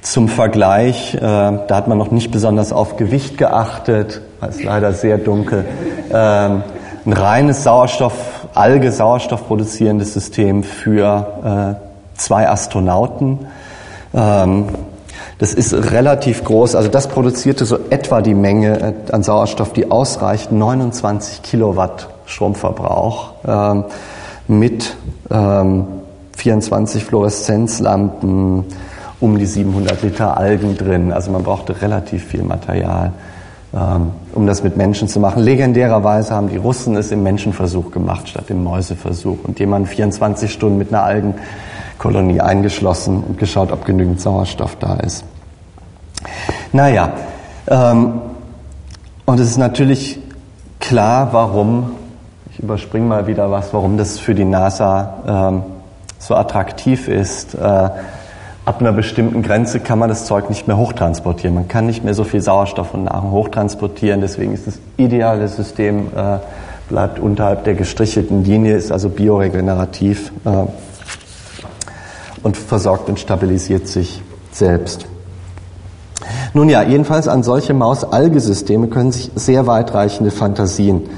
[0.00, 5.18] zum Vergleich, äh, da hat man noch nicht besonders auf Gewicht geachtet, ist leider sehr
[5.18, 5.64] dunkel.
[6.12, 6.62] Ähm,
[7.04, 8.14] ein reines Sauerstoff,
[8.54, 13.46] Alge Sauerstoff produzierendes System für äh, zwei Astronauten.
[14.14, 14.68] Ähm,
[15.38, 19.90] das ist relativ groß, also das produzierte so etwa die Menge äh, an Sauerstoff, die
[19.90, 23.84] ausreicht, 29 Kilowatt Stromverbrauch ähm,
[24.48, 24.96] mit
[25.30, 25.86] ähm,
[26.36, 28.64] 24 Fluoreszenzlampen,
[29.20, 31.12] um die 700 Liter Algen drin.
[31.12, 33.12] Also man brauchte relativ viel Material,
[33.74, 35.42] ähm, um das mit Menschen zu machen.
[35.42, 40.78] Legendärerweise haben die Russen es im Menschenversuch gemacht statt im Mäuseversuch und jemand 24 Stunden
[40.78, 45.24] mit einer Algenkolonie eingeschlossen und geschaut, ob genügend Sauerstoff da ist.
[46.72, 47.12] Naja,
[47.68, 48.20] ähm,
[49.24, 50.18] und es ist natürlich
[50.80, 51.92] klar, warum,
[52.62, 55.62] überspringe mal wieder was, warum das für die NASA ähm,
[56.18, 57.54] so attraktiv ist.
[57.54, 61.54] Äh, ab einer bestimmten Grenze kann man das Zeug nicht mehr hochtransportieren.
[61.54, 64.20] Man kann nicht mehr so viel Sauerstoff und Nahrung hochtransportieren.
[64.20, 66.38] Deswegen ist das ideale System, äh,
[66.88, 70.50] bleibt unterhalb der gestrichelten Linie, ist also bioregenerativ äh,
[72.44, 74.22] und versorgt und stabilisiert sich
[74.52, 75.06] selbst.
[76.54, 81.08] Nun ja, jedenfalls an solche Maus-Alge-Systeme können sich sehr weitreichende Fantasien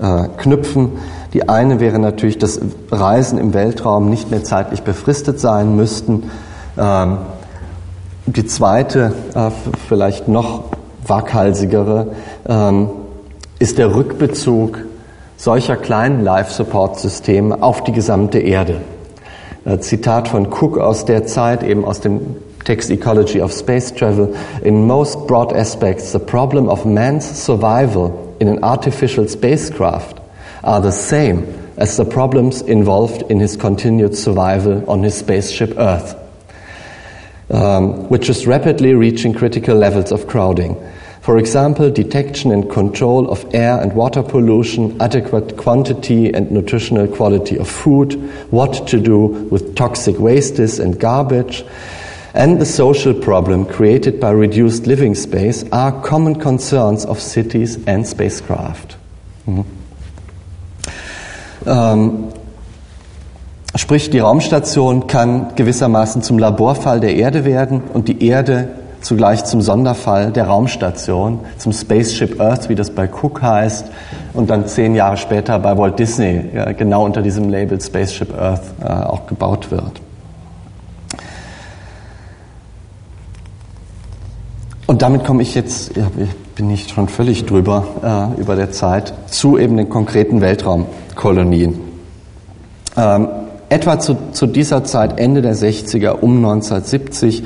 [0.00, 0.92] äh, knüpfen.
[1.32, 6.30] Die eine wäre natürlich, dass Reisen im Weltraum nicht mehr zeitlich befristet sein müssten
[6.76, 7.18] ähm,
[8.26, 9.50] die zweite, äh,
[9.88, 10.64] vielleicht noch
[11.06, 12.08] waghalsigere,
[12.48, 12.88] ähm,
[13.58, 14.78] ist der Rückbezug
[15.36, 18.80] solcher kleinen Life-Support-Systeme auf die gesamte Erde.
[19.64, 22.20] Äh, Zitat von Cook aus der Zeit, eben aus dem
[22.64, 24.32] Text Ecology of Space Travel.
[24.62, 30.20] In most broad aspects, the problem of man's survival in an artificial spacecraft
[30.62, 31.46] are the same
[31.78, 36.18] as the problems involved in his continued survival on his spaceship Earth
[37.52, 40.76] um, which is rapidly reaching critical levels of crowding.
[41.20, 47.56] For example, detection and control of air and water pollution, adequate quantity and nutritional quality
[47.58, 48.14] of food,
[48.50, 51.64] what to do with toxic wastes and garbage,
[52.34, 58.06] and the social problem created by reduced living space are common concerns of cities and
[58.06, 58.96] spacecraft.
[59.46, 59.64] Mhm.
[61.64, 62.32] Um,
[63.74, 68.68] Sprich, die Raumstation kann gewissermaßen zum Laborfall der Erde werden und die Erde
[69.00, 73.86] zugleich zum Sonderfall der Raumstation, zum Spaceship Earth, wie das bei Cook heißt,
[74.34, 78.62] und dann zehn Jahre später bei Walt Disney ja, genau unter diesem Label Spaceship Earth
[78.82, 80.02] äh, auch gebaut wird.
[84.86, 86.10] Und damit komme ich jetzt, ja,
[86.56, 91.80] bin ich schon völlig drüber, äh, über der Zeit, zu eben den konkreten Weltraumkolonien.
[92.96, 93.28] Ähm,
[93.68, 97.44] etwa zu, zu dieser Zeit, Ende der 60er, um 1970,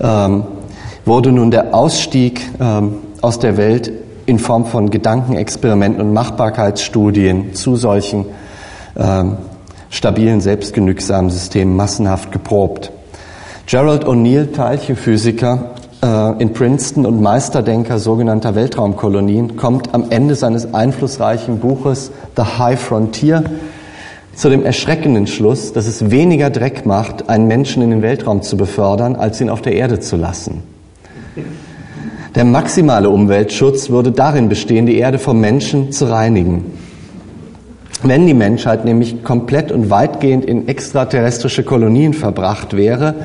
[0.00, 0.44] ähm,
[1.04, 3.90] wurde nun der Ausstieg ähm, aus der Welt
[4.26, 8.26] in Form von Gedankenexperimenten und Machbarkeitsstudien zu solchen
[8.96, 9.38] ähm,
[9.90, 12.92] stabilen, selbstgenügsamen Systemen massenhaft geprobt.
[13.66, 22.12] Gerald O'Neill, Teilchenphysiker in Princeton und Meisterdenker sogenannter Weltraumkolonien, kommt am Ende seines einflussreichen Buches
[22.36, 23.42] The High Frontier
[24.38, 28.56] zu dem erschreckenden Schluss, dass es weniger Dreck macht, einen Menschen in den Weltraum zu
[28.56, 30.62] befördern, als ihn auf der Erde zu lassen.
[32.36, 36.66] Der maximale Umweltschutz würde darin bestehen, die Erde vom Menschen zu reinigen.
[38.04, 43.16] Wenn die Menschheit nämlich komplett und weitgehend in extraterrestrische Kolonien verbracht wäre,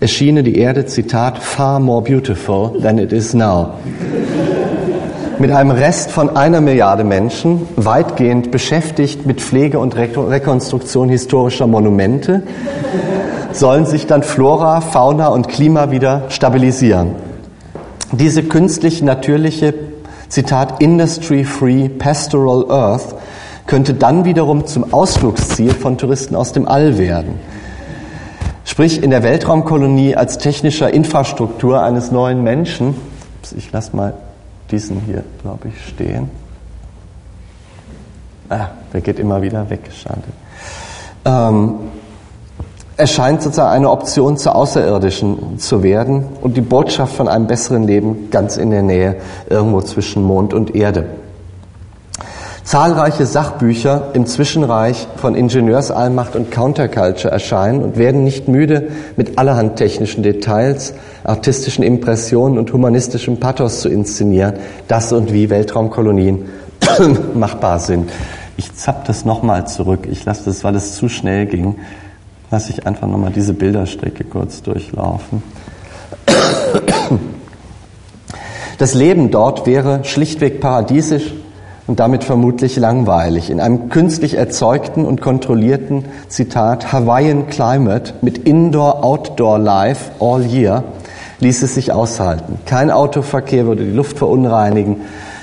[0.00, 3.74] erschiene die Erde, Zitat, far more beautiful than it is now
[5.38, 12.42] mit einem Rest von einer Milliarde Menschen, weitgehend beschäftigt mit Pflege und Rekonstruktion historischer Monumente,
[13.52, 17.16] sollen sich dann Flora, Fauna und Klima wieder stabilisieren.
[18.12, 19.74] Diese künstliche, natürliche
[20.28, 23.14] Zitat, Industry-Free Pastoral Earth,
[23.66, 27.40] könnte dann wiederum zum Ausflugsziel von Touristen aus dem All werden.
[28.76, 32.94] Sprich, in der Weltraumkolonie als technischer Infrastruktur eines neuen Menschen,
[33.56, 34.12] ich lasse mal
[34.70, 36.28] diesen hier, glaube ich, stehen.
[38.50, 40.20] Ah, der geht immer wieder weg, schade.
[41.24, 41.76] Ähm,
[42.98, 48.28] erscheint sozusagen eine Option zur Außerirdischen zu werden und die Botschaft von einem besseren Leben
[48.30, 49.16] ganz in der Nähe,
[49.48, 51.06] irgendwo zwischen Mond und Erde.
[52.66, 59.76] Zahlreiche Sachbücher im Zwischenreich von Ingenieursallmacht und Counterculture erscheinen und werden nicht müde, mit allerhand
[59.76, 64.54] technischen Details, artistischen Impressionen und humanistischem Pathos zu inszenieren,
[64.88, 66.46] das und wie Weltraumkolonien
[67.34, 68.10] machbar sind.
[68.56, 70.08] Ich zapp das nochmal zurück.
[70.10, 71.76] Ich lasse das, weil es zu schnell ging,
[72.50, 75.40] lasse ich einfach nochmal diese Bilderstrecke kurz durchlaufen.
[78.78, 81.32] Das Leben dort wäre schlichtweg paradiesisch
[81.86, 83.50] und damit vermutlich langweilig.
[83.50, 90.84] In einem künstlich erzeugten und kontrollierten, Zitat, Hawaiian Climate mit Indoor-Outdoor Life all year
[91.40, 92.58] ließ es sich aushalten.
[92.66, 95.02] Kein Autoverkehr würde die Luft verunreinigen,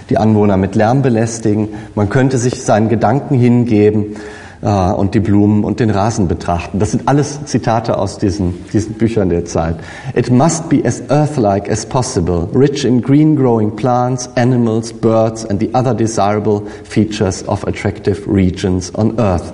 [0.10, 1.70] die Anwohner mit Lärm belästigen.
[1.96, 4.16] Man könnte sich seinen Gedanken hingeben
[4.64, 6.80] und die Blumen und den Rasen betrachten.
[6.80, 9.76] Das sind alles Zitate aus diesen, diesen Büchern der Zeit.
[10.16, 15.70] It must be as earth-like as possible, rich in green-growing plants, animals, birds and the
[15.74, 19.54] other desirable features of attractive regions on earth.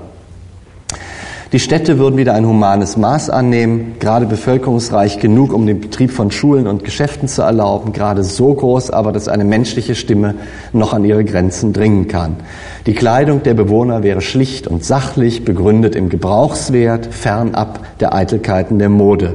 [1.51, 6.29] Die Städte würden wieder ein humanes Maß annehmen, gerade bevölkerungsreich genug, um den Betrieb von
[6.29, 10.35] Schulen und Geschäften zu erlauben, gerade so groß aber, dass eine menschliche Stimme
[10.73, 12.35] noch an ihre Grenzen dringen kann.
[12.85, 18.89] Die Kleidung der Bewohner wäre schlicht und sachlich, begründet im Gebrauchswert, fernab der Eitelkeiten der
[18.89, 19.33] Mode.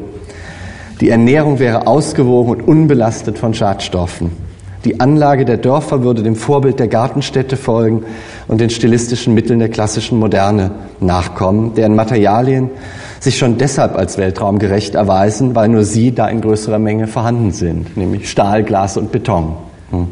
[1.01, 4.44] Die Ernährung wäre ausgewogen und unbelastet von Schadstoffen.
[4.85, 8.05] Die Anlage der Dörfer würde dem Vorbild der Gartenstädte folgen
[8.49, 12.71] und den stilistischen Mitteln der klassischen Moderne nachkommen, deren Materialien
[13.19, 17.97] sich schon deshalb als weltraumgerecht erweisen, weil nur sie da in größerer Menge vorhanden sind,
[17.97, 19.55] nämlich Stahl, Glas und Beton.
[19.91, 20.09] Hm.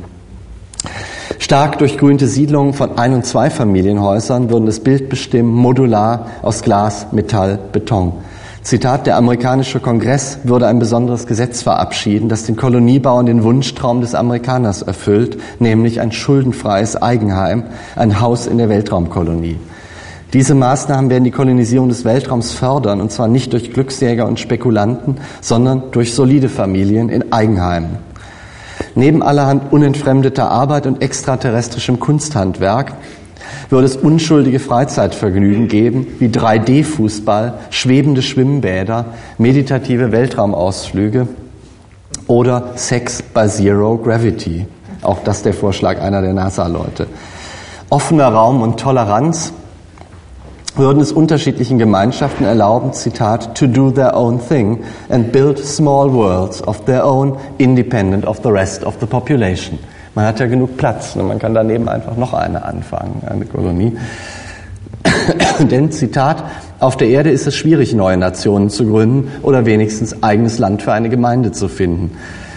[1.38, 7.58] Stark durchgrünte Siedlungen von Ein- und Zweifamilienhäusern würden das Bild bestimmen, modular aus Glas, Metall,
[7.72, 8.14] Beton.
[8.62, 14.14] Zitat, der amerikanische Kongress würde ein besonderes Gesetz verabschieden, das den Koloniebauern den Wunschtraum des
[14.14, 17.64] Amerikaners erfüllt, nämlich ein schuldenfreies Eigenheim,
[17.96, 19.58] ein Haus in der Weltraumkolonie.
[20.32, 25.16] Diese Maßnahmen werden die Kolonisierung des Weltraums fördern, und zwar nicht durch Glücksjäger und Spekulanten,
[25.40, 27.98] sondern durch solide Familien in Eigenheimen.
[28.94, 32.94] Neben allerhand unentfremdeter Arbeit und extraterrestrischem Kunsthandwerk
[33.70, 39.06] würde es unschuldige Freizeitvergnügen geben, wie 3D-Fußball, schwebende Schwimmbäder,
[39.38, 41.28] meditative Weltraumausflüge
[42.26, 44.66] oder Sex by Zero Gravity.
[45.02, 47.06] Auch das der Vorschlag einer der NASA-Leute.
[47.90, 49.52] Offener Raum und Toleranz
[50.76, 56.66] würden es unterschiedlichen Gemeinschaften erlauben, Zitat, to do their own thing and build small worlds
[56.66, 59.78] of their own, independent of the rest of the population.
[60.14, 63.96] Man hat ja genug Platz und man kann daneben einfach noch eine anfangen, eine Kolonie.
[65.58, 66.44] Denn, Zitat,
[66.80, 70.92] auf der Erde ist es schwierig, neue Nationen zu gründen oder wenigstens eigenes Land für
[70.92, 72.10] eine Gemeinde zu finden.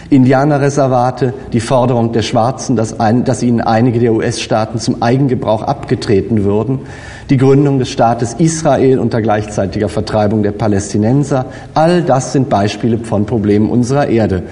[0.10, 6.44] Indianerreservate, die Forderung der Schwarzen, dass, ein, dass ihnen einige der US-Staaten zum Eigengebrauch abgetreten
[6.44, 6.82] würden,
[7.30, 13.26] die Gründung des Staates Israel unter gleichzeitiger Vertreibung der Palästinenser, all das sind Beispiele von
[13.26, 14.44] Problemen unserer Erde.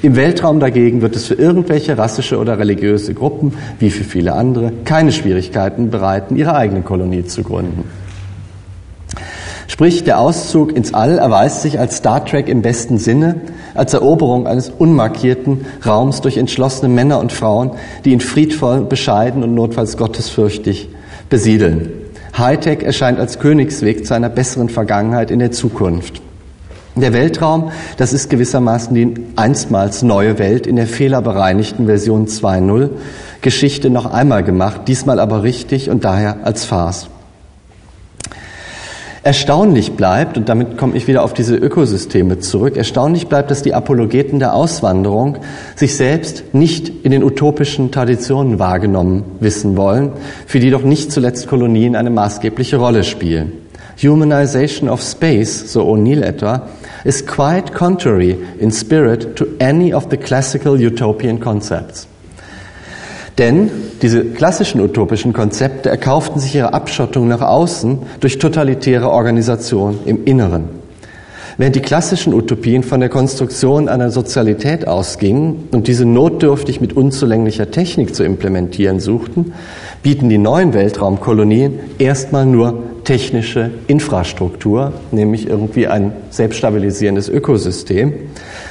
[0.00, 4.72] Im Weltraum dagegen wird es für irgendwelche rassische oder religiöse Gruppen, wie für viele andere,
[4.84, 7.82] keine Schwierigkeiten bereiten, ihre eigene Kolonie zu gründen.
[9.66, 13.40] Sprich, der Auszug ins All erweist sich als Star Trek im besten Sinne,
[13.74, 17.72] als Eroberung eines unmarkierten Raums durch entschlossene Männer und Frauen,
[18.04, 20.88] die ihn friedvoll, bescheiden und notfalls gottesfürchtig
[21.28, 21.90] besiedeln.
[22.36, 26.22] Hightech erscheint als Königsweg zu einer besseren Vergangenheit in der Zukunft.
[27.00, 32.90] Der Weltraum, das ist gewissermaßen die einstmals neue Welt in der fehlerbereinigten Version 2.0.
[33.40, 37.08] Geschichte noch einmal gemacht, diesmal aber richtig und daher als Farce.
[39.22, 43.74] Erstaunlich bleibt, und damit komme ich wieder auf diese Ökosysteme zurück, erstaunlich bleibt, dass die
[43.74, 45.36] Apologeten der Auswanderung
[45.76, 50.12] sich selbst nicht in den utopischen Traditionen wahrgenommen wissen wollen,
[50.46, 53.52] für die doch nicht zuletzt Kolonien eine maßgebliche Rolle spielen.
[54.00, 56.68] Humanization of Space, so O'Neill etwa,
[57.04, 62.06] is quite contrary in spirit to any of the classical utopian concepts.
[63.38, 63.70] Denn
[64.02, 70.78] diese klassischen utopischen Konzepte erkauften sich ihre Abschottung nach außen durch totalitäre Organisation im Inneren.
[71.56, 77.72] Während die klassischen Utopien von der Konstruktion einer Sozialität ausgingen und diese notdürftig mit unzulänglicher
[77.72, 79.52] Technik zu implementieren suchten,
[80.04, 88.12] bieten die neuen Weltraumkolonien erstmal nur technische Infrastruktur, nämlich irgendwie ein selbststabilisierendes Ökosystem,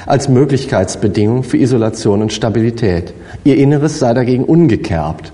[0.06, 3.14] als Möglichkeitsbedingung für Isolation und Stabilität.
[3.42, 5.32] Ihr Inneres sei dagegen ungekerbt.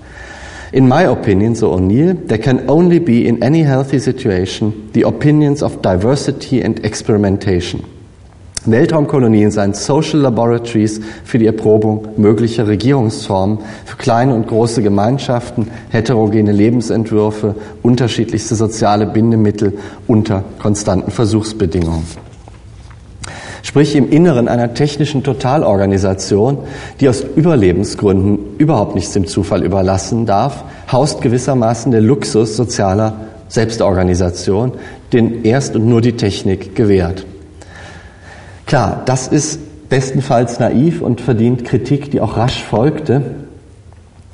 [0.71, 5.61] In my opinion, so O'Neill, there can only be in any healthy situation the opinions
[5.61, 7.83] of diversity and experimentation.
[8.71, 16.51] Weltraumkolonien seien Social Laboratories für die Erprobung möglicher Regierungsformen, für kleine und große Gemeinschaften, heterogene
[16.51, 22.03] Lebensentwürfe, unterschiedlichste soziale Bindemittel unter konstanten Versuchsbedingungen.
[23.61, 26.59] Sprich im Inneren einer technischen Totalorganisation,
[26.99, 34.73] die aus Überlebensgründen überhaupt nichts dem Zufall überlassen darf, haust gewissermaßen der Luxus sozialer Selbstorganisation,
[35.13, 37.25] den erst und nur die Technik gewährt.
[38.65, 43.21] Klar, das ist bestenfalls naiv und verdient Kritik, die auch rasch folgte.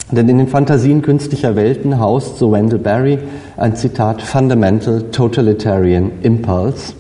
[0.10, 3.20] Denn in den Fantasien künstlicher Welten haust, so Wendell Berry,
[3.58, 6.94] ein Zitat Fundamental Totalitarian Impulse,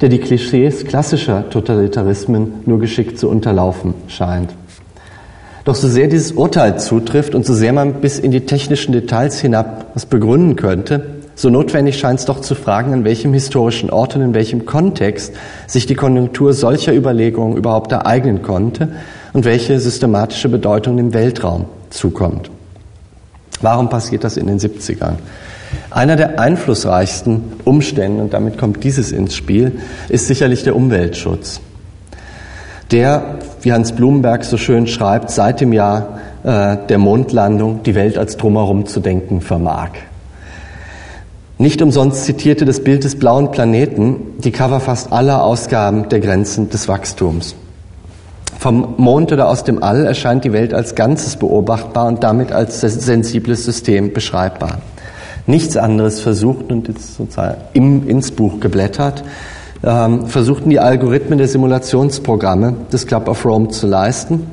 [0.00, 4.54] der die Klischees klassischer Totalitarismen nur geschickt zu unterlaufen scheint.
[5.64, 9.38] Doch so sehr dieses Urteil zutrifft und so sehr man bis in die technischen Details
[9.38, 14.16] hinab was begründen könnte, so notwendig scheint es doch zu fragen, an welchem historischen Ort
[14.16, 15.32] und in welchem Kontext
[15.68, 18.88] sich die Konjunktur solcher Überlegungen überhaupt ereignen konnte
[19.32, 22.50] und welche systematische Bedeutung dem Weltraum zukommt.
[23.60, 25.14] Warum passiert das in den 70ern?
[25.90, 29.78] Einer der einflussreichsten Umstände, und damit kommt dieses ins Spiel,
[30.08, 31.60] ist sicherlich der Umweltschutz.
[32.90, 38.18] Der, wie Hans Blumenberg so schön schreibt, seit dem Jahr äh, der Mondlandung die Welt
[38.18, 39.90] als drumherum zu denken vermag.
[41.60, 46.70] Nicht umsonst zitierte das Bild des blauen Planeten die Cover fast aller Ausgaben der Grenzen
[46.70, 47.56] des Wachstums.
[48.60, 52.80] Vom Mond oder aus dem All erscheint die Welt als Ganzes beobachtbar und damit als
[52.80, 54.78] sensibles System beschreibbar.
[55.46, 59.24] Nichts anderes versuchten, und jetzt sozusagen im, ins Buch geblättert,
[59.84, 64.46] ähm, versuchten die Algorithmen der Simulationsprogramme des Club of Rome zu leisten.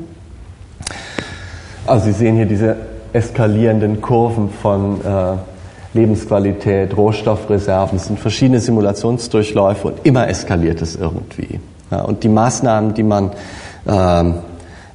[1.86, 2.78] Also Sie sehen hier diese
[3.14, 5.55] eskalierenden Kurven von äh,
[5.96, 11.60] Lebensqualität, Rohstoffreserven, es sind verschiedene Simulationsdurchläufe und immer eskaliert es irgendwie.
[11.89, 13.32] Ja, und die Maßnahmen, die man
[13.88, 14.36] ähm,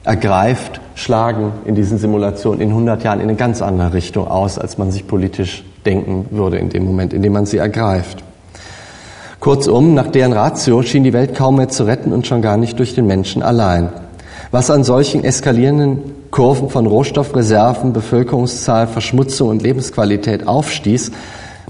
[0.04, 4.76] ergreift, schlagen in diesen Simulationen in 100 Jahren in eine ganz andere Richtung aus, als
[4.76, 8.22] man sich politisch denken würde in dem Moment, in dem man sie ergreift.
[9.40, 12.78] Kurzum, nach deren Ratio schien die Welt kaum mehr zu retten und schon gar nicht
[12.78, 13.88] durch den Menschen allein.
[14.50, 21.10] Was an solchen eskalierenden Kurven von Rohstoffreserven, Bevölkerungszahl, Verschmutzung und Lebensqualität aufstieß,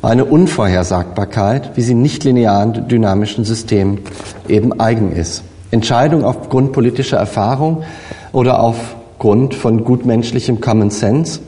[0.00, 4.00] war eine Unvorhersagbarkeit, wie sie nicht linearen dynamischen Systemen
[4.48, 5.42] eben eigen ist.
[5.70, 7.84] Entscheidungen aufgrund politischer Erfahrung
[8.32, 11.40] oder aufgrund von gutmenschlichem Common Sense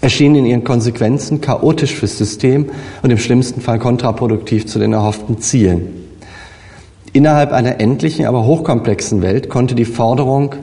[0.00, 2.70] erschienen in ihren Konsequenzen chaotisch fürs System
[3.02, 6.08] und im schlimmsten Fall kontraproduktiv zu den erhofften Zielen.
[7.12, 10.54] Innerhalb einer endlichen, aber hochkomplexen Welt konnte die Forderung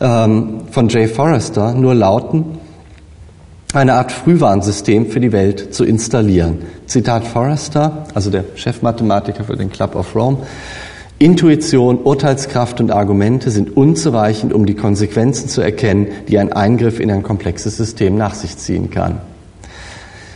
[0.00, 2.58] ähm, von Jay Forrester nur lauten,
[3.72, 6.58] eine Art Frühwarnsystem für die Welt zu installieren.
[6.86, 10.38] Zitat Forrester, also der Chefmathematiker für den Club of Rome.
[11.18, 17.10] Intuition, Urteilskraft und Argumente sind unzureichend, um die Konsequenzen zu erkennen, die ein Eingriff in
[17.10, 19.20] ein komplexes System nach sich ziehen kann.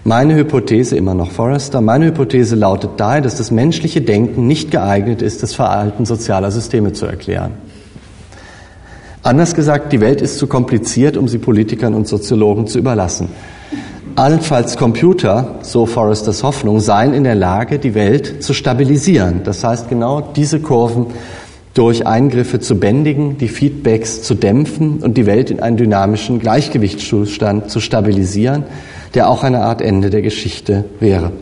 [0.05, 5.23] Meine Hypothese, immer noch Forrester, meine Hypothese lautet daher, dass das menschliche Denken nicht geeignet
[5.23, 7.53] ist, das Verhalten sozialer Systeme zu erklären.
[9.25, 13.31] Anders gesagt, die Welt ist zu kompliziert, um sie Politikern und Soziologen zu überlassen.
[14.17, 19.41] Allenfalls Computer, so Forresters Hoffnung, seien in der Lage, die Welt zu stabilisieren.
[19.43, 21.07] Das heißt, genau diese Kurven
[21.73, 27.71] durch Eingriffe zu bändigen, die Feedbacks zu dämpfen und die Welt in einen dynamischen Gleichgewichtszustand
[27.71, 28.65] zu stabilisieren,
[29.15, 31.33] der auch eine Art Ende der Geschichte wäre.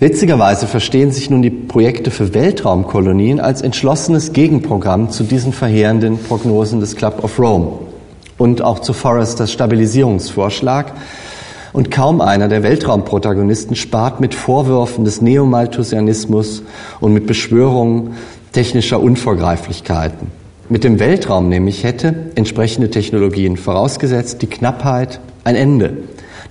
[0.00, 6.80] Witzigerweise verstehen sich nun die Projekte für Weltraumkolonien als entschlossenes Gegenprogramm zu diesen verheerenden Prognosen
[6.80, 7.78] des Club of Rome
[8.38, 10.92] und auch zu Forresters Stabilisierungsvorschlag.
[11.72, 16.64] Und kaum einer der Weltraumprotagonisten spart mit Vorwürfen des Neomalthusianismus
[16.98, 18.14] und mit Beschwörungen
[18.50, 20.26] technischer Unvorgreiflichkeiten.
[20.68, 25.98] Mit dem Weltraum nämlich hätte entsprechende Technologien vorausgesetzt die Knappheit ein Ende.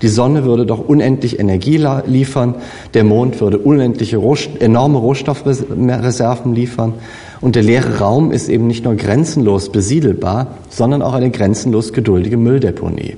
[0.02, 2.56] Die Sonne würde doch unendlich Energie liefern,
[2.94, 4.22] der Mond würde unendliche
[4.60, 6.94] enorme Rohstoffreserven liefern
[7.42, 12.38] und der leere Raum ist eben nicht nur grenzenlos besiedelbar, sondern auch eine grenzenlos geduldige
[12.38, 13.18] Mülldeponie.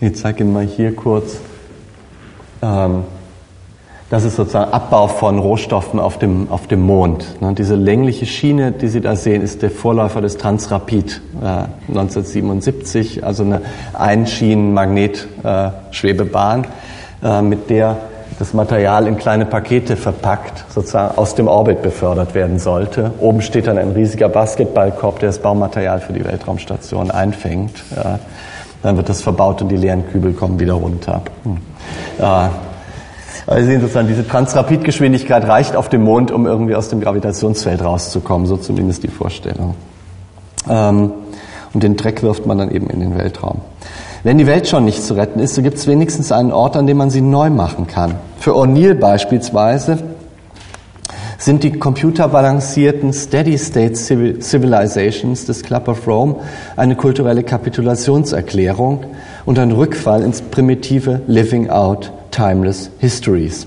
[0.00, 1.38] Ich zeige Ihnen mal hier kurz
[2.62, 3.04] ähm,
[4.08, 7.40] Das ist sozusagen Abbau von Rohstoffen auf dem, auf dem Mond.
[7.40, 13.24] Ne, diese längliche Schiene, die Sie da sehen, ist der Vorläufer des Transrapid äh, 1977,
[13.24, 13.62] also eine
[13.94, 16.68] Einschienen-Magnet-Schwebebahn,
[17.24, 17.96] äh, mit der
[18.38, 23.10] das Material in kleine Pakete verpackt, sozusagen aus dem Orbit befördert werden sollte.
[23.18, 27.82] Oben steht dann ein riesiger Basketballkorb, der das Baumaterial für die Weltraumstation einfängt.
[27.96, 28.18] Äh,
[28.84, 31.22] dann wird das verbaut und die leeren Kübel kommen wieder runter.
[33.46, 37.82] Äh, Sie sehen sozusagen, diese Transrapidgeschwindigkeit reicht auf dem Mond, um irgendwie aus dem Gravitationsfeld
[37.82, 39.74] rauszukommen, so zumindest die Vorstellung.
[40.68, 41.12] Ähm,
[41.72, 43.60] und den Dreck wirft man dann eben in den Weltraum.
[44.22, 46.86] Wenn die Welt schon nicht zu retten ist, so gibt es wenigstens einen Ort, an
[46.86, 48.14] dem man sie neu machen kann.
[48.40, 49.98] Für O'Neill beispielsweise
[51.38, 56.36] sind die computerbalancierten Steady-State Civilizations des Club of Rome
[56.76, 59.04] eine kulturelle Kapitulationserklärung
[59.44, 63.66] und ein Rückfall ins primitive Living Out Timeless Histories.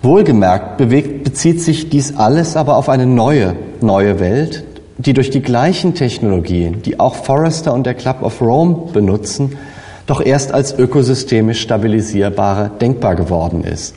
[0.00, 4.64] Wohlgemerkt bewegt, bezieht sich dies alles aber auf eine neue, neue Welt,
[4.96, 9.58] die durch die gleichen Technologien, die auch Forrester und der Club of Rome benutzen,
[10.06, 13.94] doch erst als ökosystemisch stabilisierbare denkbar geworden ist.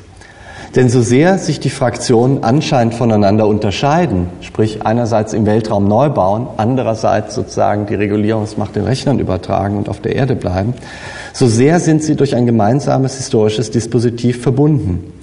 [0.76, 6.48] Denn so sehr sich die Fraktionen anscheinend voneinander unterscheiden, sprich einerseits im Weltraum neu bauen,
[6.58, 10.74] andererseits sozusagen die Regulierungsmacht den Rechnern übertragen und auf der Erde bleiben,
[11.32, 15.14] so sehr sind sie durch ein gemeinsames historisches Dispositiv verbunden.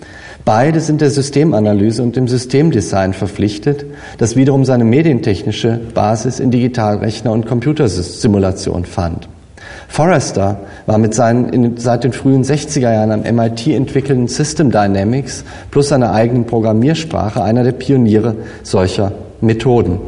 [0.45, 3.87] Beide sind der Systemanalyse und dem Systemdesign verpflichtet,
[4.19, 9.29] das wiederum seine medientechnische Basis in Digitalrechner und Computersimulation fand.
[9.91, 15.45] Forrester war mit seinen in, seit den frühen 60er Jahren am MIT entwickelten System Dynamics
[15.72, 19.11] plus seiner eigenen Programmiersprache einer der Pioniere solcher
[19.41, 19.99] Methoden.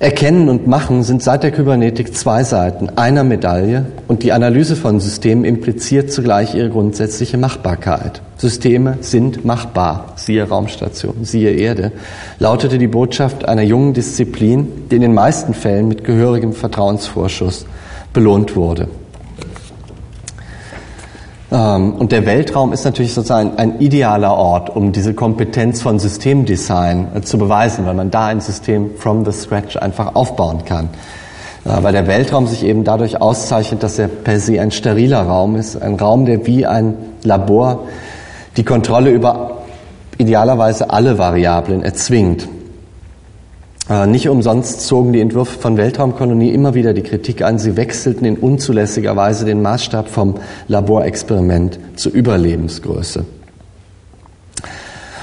[0.00, 4.98] Erkennen und Machen sind seit der Kybernetik zwei Seiten einer Medaille und die Analyse von
[4.98, 8.22] Systemen impliziert zugleich ihre grundsätzliche Machbarkeit.
[8.38, 11.92] Systeme sind machbar, siehe Raumstation, siehe Erde,
[12.38, 17.66] lautete die Botschaft einer jungen Disziplin, die in den meisten Fällen mit gehörigem Vertrauensvorschuss
[18.14, 18.88] belohnt wurde.
[21.52, 27.08] Ähm, und der Weltraum ist natürlich sozusagen ein idealer Ort, um diese Kompetenz von Systemdesign
[27.14, 30.90] äh, zu beweisen, weil man da ein System from the scratch einfach aufbauen kann.
[31.64, 35.56] Äh, weil der Weltraum sich eben dadurch auszeichnet, dass er per se ein steriler Raum
[35.56, 37.86] ist, ein Raum, der wie ein Labor
[38.56, 39.58] die Kontrolle über
[40.18, 42.48] idealerweise alle Variablen erzwingt.
[43.90, 47.58] Äh, nicht umsonst zogen die Entwürfe von Weltraumkolonie immer wieder die Kritik an.
[47.58, 50.36] Sie wechselten in unzulässiger Weise den Maßstab vom
[50.68, 53.24] Laborexperiment zur Überlebensgröße.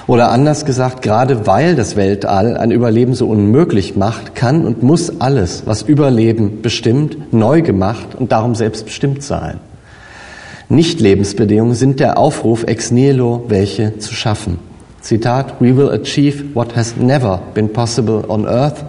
[0.05, 5.22] Oder anders gesagt, gerade weil das Weltall ein Überleben so unmöglich macht, kann und muss
[5.22, 9.59] alles, was Überleben bestimmt, neu gemacht und darum selbstbestimmt sein.
[10.70, 14.59] Nicht-Lebensbedingungen sind der Aufruf ex nihilo, welche zu schaffen.
[15.08, 18.84] Zitat, we will achieve what has never been possible on earth,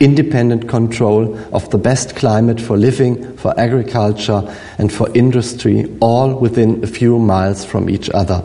[0.00, 4.48] independent control of the best climate for living, for agriculture
[4.78, 8.44] and for industry, all within a few miles from each other.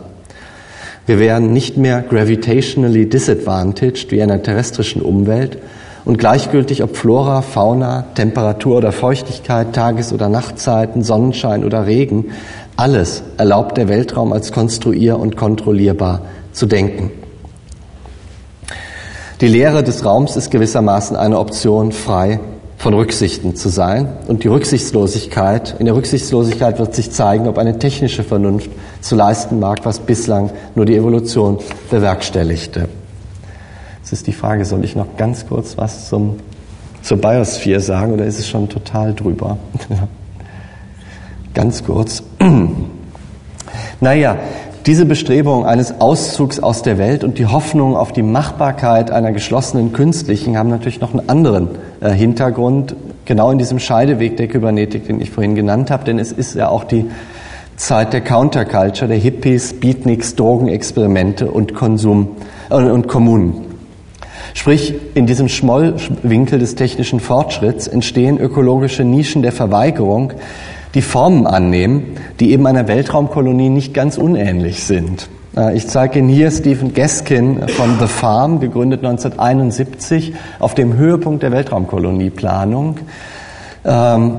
[1.06, 5.56] Wir wären nicht mehr gravitationally disadvantaged wie in einer terrestrischen Umwelt
[6.04, 12.32] und gleichgültig ob Flora, Fauna, Temperatur oder Feuchtigkeit, Tages- oder Nachtzeiten, Sonnenschein oder Regen,
[12.76, 16.20] alles erlaubt der Weltraum als konstruier- und kontrollierbar
[16.54, 17.10] zu denken.
[19.40, 22.40] Die Lehre des Raums ist gewissermaßen eine Option, frei
[22.78, 24.08] von Rücksichten zu sein.
[24.28, 29.58] Und die Rücksichtslosigkeit, in der Rücksichtslosigkeit wird sich zeigen, ob eine technische Vernunft zu leisten
[29.58, 31.58] mag, was bislang nur die Evolution
[31.90, 32.88] bewerkstelligte.
[34.00, 36.36] Jetzt ist die Frage, soll ich noch ganz kurz was zum,
[37.02, 39.58] zur Biosphäre sagen oder ist es schon total drüber?
[41.54, 42.22] ganz kurz.
[44.00, 44.36] naja,
[44.86, 49.92] diese Bestrebung eines Auszugs aus der Welt und die Hoffnung auf die Machbarkeit einer geschlossenen
[49.94, 51.68] künstlichen haben natürlich noch einen anderen
[52.00, 56.32] äh, Hintergrund, genau in diesem Scheideweg der Kybernetik, den ich vorhin genannt habe, denn es
[56.32, 57.06] ist ja auch die
[57.76, 62.36] Zeit der Counterculture, der Hippies, Beatniks, Drogenexperimente und Konsum
[62.68, 63.64] äh, und Kommunen.
[64.52, 70.34] Sprich, in diesem Schmollwinkel des technischen Fortschritts entstehen ökologische Nischen der Verweigerung,
[70.94, 75.28] die Formen annehmen, die eben einer Weltraumkolonie nicht ganz unähnlich sind.
[75.56, 81.42] Äh, ich zeige Ihnen hier Stephen Gaskin von The Farm, gegründet 1971, auf dem Höhepunkt
[81.42, 82.98] der Weltraumkolonieplanung,
[83.84, 84.36] ähm,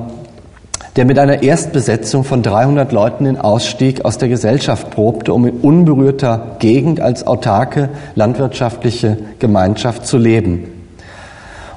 [0.95, 5.55] der mit einer Erstbesetzung von 300 Leuten den Ausstieg aus der Gesellschaft probte, um in
[5.55, 10.74] unberührter Gegend als autarke landwirtschaftliche Gemeinschaft zu leben.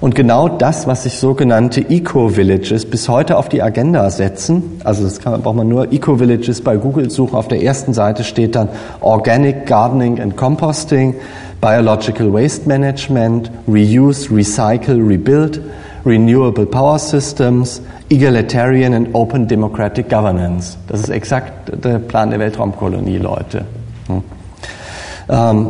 [0.01, 5.19] Und genau das, was sich sogenannte Eco-Villages bis heute auf die Agenda setzen, also das
[5.19, 8.69] kann, braucht man nur Eco-Villages bei Google suchen, auf der ersten Seite steht dann
[9.01, 11.17] Organic Gardening and Composting,
[11.61, 15.61] Biological Waste Management, Reuse, Recycle, Rebuild,
[16.07, 20.79] Renewable Power Systems, Egalitarian and Open Democratic Governance.
[20.87, 23.65] Das ist exakt der Plan der Weltraumkolonie, Leute.
[24.07, 24.23] Hm.
[25.29, 25.67] Ähm,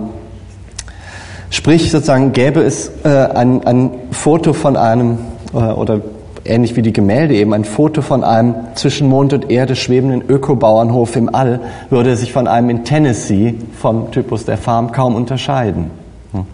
[1.51, 5.19] Sprich, sozusagen gäbe es äh, ein, ein Foto von einem,
[5.55, 6.01] äh, oder
[6.45, 11.17] ähnlich wie die Gemälde eben, ein Foto von einem zwischen Mond und Erde schwebenden Ökobauernhof
[11.17, 15.91] im All, würde sich von einem in Tennessee vom Typus der Farm kaum unterscheiden.
[16.33, 16.45] Hm.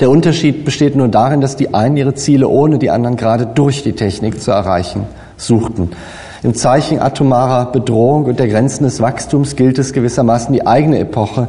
[0.00, 3.82] Der Unterschied besteht nur darin, dass die einen ihre Ziele ohne die anderen gerade durch
[3.82, 5.04] die Technik zu erreichen
[5.36, 5.90] suchten.
[6.42, 11.48] Im Zeichen atomarer Bedrohung und der Grenzen des Wachstums gilt es gewissermaßen die eigene Epoche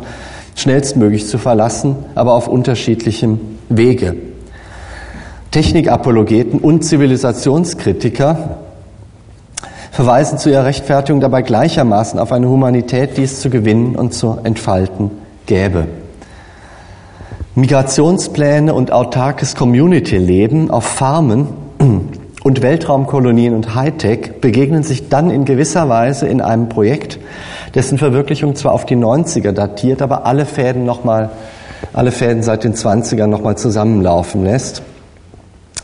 [0.56, 3.40] schnellstmöglich zu verlassen, aber auf unterschiedlichem
[3.70, 4.16] Wege.
[5.52, 8.58] Technikapologeten und Zivilisationskritiker
[9.92, 14.38] verweisen zu ihrer Rechtfertigung dabei gleichermaßen auf eine Humanität, die es zu gewinnen und zu
[14.44, 15.12] entfalten
[15.46, 15.88] gäbe.
[17.54, 21.50] Migrationspläne und autarkes Community-Leben auf Farmen
[22.44, 27.20] und Weltraumkolonien und Hightech begegnen sich dann in gewisser Weise in einem Projekt,
[27.76, 31.30] dessen Verwirklichung zwar auf die 90er datiert, aber alle Fäden noch mal,
[31.94, 34.82] alle Fäden seit den 20ern nochmal zusammenlaufen lässt.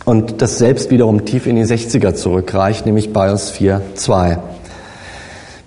[0.04, 4.40] Und das selbst wiederum tief in die 60er zurückreicht, nämlich Biosphere 2.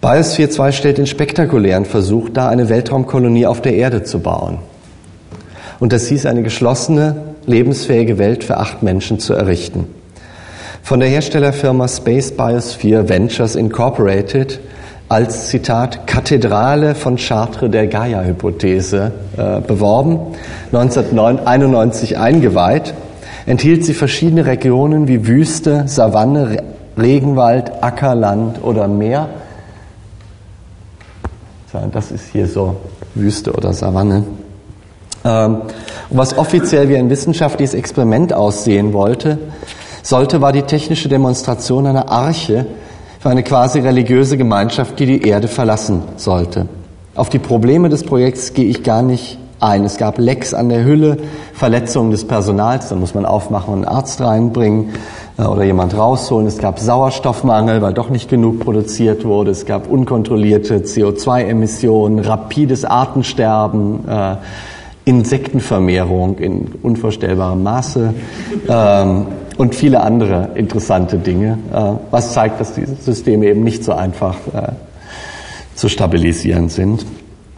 [0.01, 4.59] Biosphere 2 stellt den spektakulären Versuch dar, eine Weltraumkolonie auf der Erde zu bauen.
[5.79, 10.00] Und das hieß, eine geschlossene, lebensfähige Welt für acht Menschen zu errichten.
[10.83, 14.61] Von der Herstellerfirma Space Biosphere Ventures Incorporated
[15.09, 20.37] als Zitat Kathedrale von Chartres der Gaia-Hypothese äh, beworben,
[20.73, 22.95] 1991 eingeweiht,
[23.47, 26.63] enthielt sie verschiedene Regionen wie Wüste, Savanne,
[26.97, 29.29] Regenwald, Ackerland oder Meer.
[31.93, 32.77] Das ist hier so
[33.15, 34.25] Wüste oder Savanne.
[35.25, 35.63] Ähm,
[36.11, 39.39] was offiziell wie ein wissenschaftliches Experiment aussehen wollte,
[40.03, 42.67] sollte, war die technische Demonstration einer Arche,
[43.21, 46.67] für eine quasi religiöse Gemeinschaft, die die Erde verlassen sollte.
[47.15, 49.85] Auf die Probleme des Projekts gehe ich gar nicht ein.
[49.85, 51.19] Es gab Lecks an der Hülle,
[51.53, 54.95] Verletzungen des Personals, da muss man aufmachen und einen Arzt reinbringen
[55.39, 56.47] äh, oder jemand rausholen.
[56.47, 59.51] Es gab Sauerstoffmangel, weil doch nicht genug produziert wurde.
[59.51, 64.37] Es gab unkontrollierte CO2-Emissionen, rapides Artensterben, äh,
[65.05, 68.15] Insektenvermehrung in unvorstellbarem Maße.
[68.69, 69.27] Ähm,
[69.57, 74.37] und viele andere interessante Dinge, äh, was zeigt, dass diese Systeme eben nicht so einfach
[74.55, 74.73] äh,
[75.75, 77.05] zu stabilisieren sind.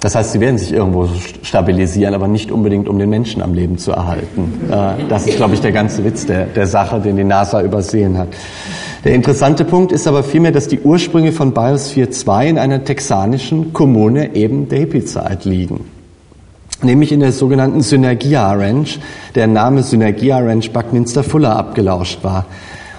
[0.01, 1.09] Das heißt, sie werden sich irgendwo
[1.43, 4.53] stabilisieren, aber nicht unbedingt, um den Menschen am Leben zu erhalten.
[4.69, 8.19] Äh, das ist, glaube ich, der ganze Witz der, der Sache, den die NASA übersehen
[8.19, 8.29] hat.
[9.05, 13.73] Der interessante Punkt ist aber vielmehr, dass die Ursprünge von Biosphere 2 in einer texanischen
[13.73, 16.02] Kommune eben der Hippie-Zeit liegen
[16.85, 18.99] nämlich in der sogenannten Synergia Ranch,
[19.35, 22.47] der Name Synergia Ranch Buckminster Fuller abgelauscht war.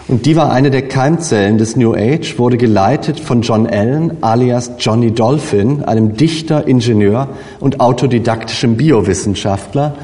[0.07, 4.71] Und die war eine der Keimzellen des New Age, wurde geleitet von John Allen alias
[4.77, 7.29] Johnny Dolphin, einem Dichter, Ingenieur
[7.61, 9.95] und autodidaktischem Biowissenschaftler,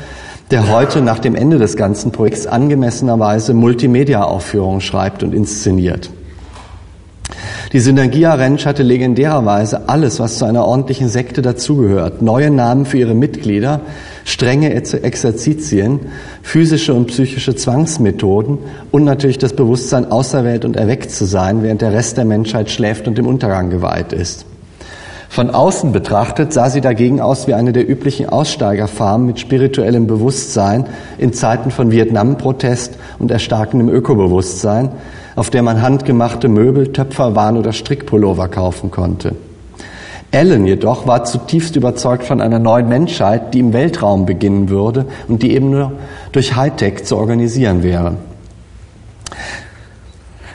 [0.51, 6.09] der heute nach dem Ende des ganzen Projekts angemessenerweise Multimedia-Aufführungen schreibt und inszeniert.
[7.71, 12.19] Die Synergia Rentsch hatte legendärerweise alles, was zu einer ordentlichen Sekte dazugehört.
[12.19, 13.81] Neue Namen für ihre Mitglieder,
[14.25, 15.99] strenge Exerzitien,
[16.41, 18.57] physische und psychische Zwangsmethoden
[18.89, 23.07] und natürlich das Bewusstsein, auserwählt und erweckt zu sein, während der Rest der Menschheit schläft
[23.07, 24.47] und dem Untergang geweiht ist.
[25.29, 30.87] Von außen betrachtet sah sie dagegen aus wie eine der üblichen Aussteigerfarmen mit spirituellem Bewusstsein
[31.19, 34.89] in Zeiten von Vietnam-Protest und erstarkendem Ökobewusstsein,
[35.39, 39.35] auf der man handgemachte Möbel, Töpferwaren oder Strickpullover kaufen konnte.
[40.31, 45.41] Ellen jedoch war zutiefst überzeugt von einer neuen Menschheit, die im Weltraum beginnen würde und
[45.41, 45.93] die eben nur
[46.33, 48.17] durch Hightech zu organisieren wäre.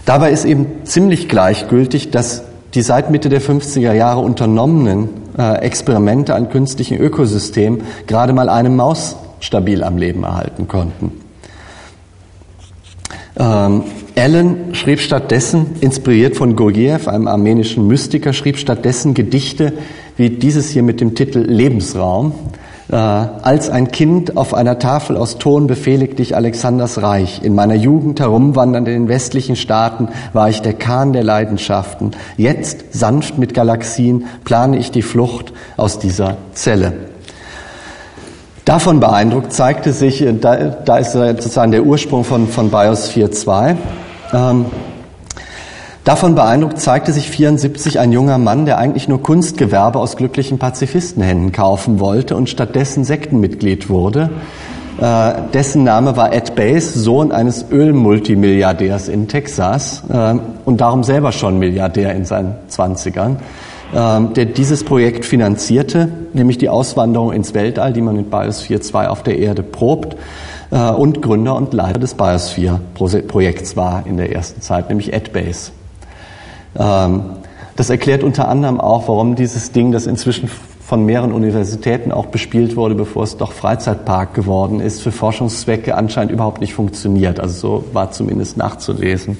[0.04, 5.08] Dabei ist eben ziemlich gleichgültig, dass die seit Mitte der 50er Jahre unternommenen
[5.38, 11.12] äh, Experimente an künstlichen Ökosystemen gerade mal eine Maus stabil am Leben erhalten konnten.
[13.36, 13.84] Ähm,
[14.16, 19.72] Allen schrieb stattdessen, inspiriert von Gurdjieff, einem armenischen Mystiker, schrieb stattdessen Gedichte
[20.16, 22.32] wie dieses hier mit dem Titel Lebensraum.
[22.88, 27.42] Äh, als ein Kind auf einer Tafel aus Ton befehligt dich Alexanders Reich.
[27.42, 32.12] In meiner Jugend herumwandernd in den westlichen Staaten war ich der Kahn der Leidenschaften.
[32.36, 36.92] Jetzt, sanft mit Galaxien, plane ich die Flucht aus dieser Zelle.
[38.64, 43.74] Davon beeindruckt zeigte sich, äh, da, da ist sozusagen der Ursprung von, von BIOS 4.2.
[44.32, 44.66] Ähm,
[46.04, 51.52] davon beeindruckt zeigte sich 74 ein junger Mann, der eigentlich nur Kunstgewerbe aus glücklichen Pazifistenhänden
[51.52, 54.30] kaufen wollte und stattdessen Sektenmitglied wurde.
[55.00, 61.32] Äh, dessen Name war Ed Bass, Sohn eines Ölmultimilliardärs in Texas äh, und darum selber
[61.32, 63.38] schon Milliardär in seinen Zwanzigern.
[63.94, 69.08] Ähm, der dieses Projekt finanzierte, nämlich die Auswanderung ins Weltall, die man mit Biosphere 2
[69.08, 70.16] auf der Erde probt, äh,
[70.78, 75.72] und Gründer und Leiter des Biosphere-Projekts war in der ersten Zeit, nämlich AdBase.
[76.76, 77.22] Ähm,
[77.76, 80.48] das erklärt unter anderem auch, warum dieses Ding, das inzwischen
[80.80, 86.30] von mehreren Universitäten auch bespielt wurde, bevor es doch Freizeitpark geworden ist, für Forschungszwecke anscheinend
[86.30, 87.40] überhaupt nicht funktioniert.
[87.40, 89.38] Also so war zumindest nachzulesen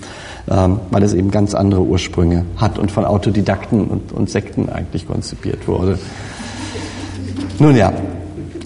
[0.51, 5.07] ähm, weil es eben ganz andere Ursprünge hat und von Autodidakten und, und Sekten eigentlich
[5.07, 5.99] konzipiert wurde.
[7.59, 7.93] Nun ja,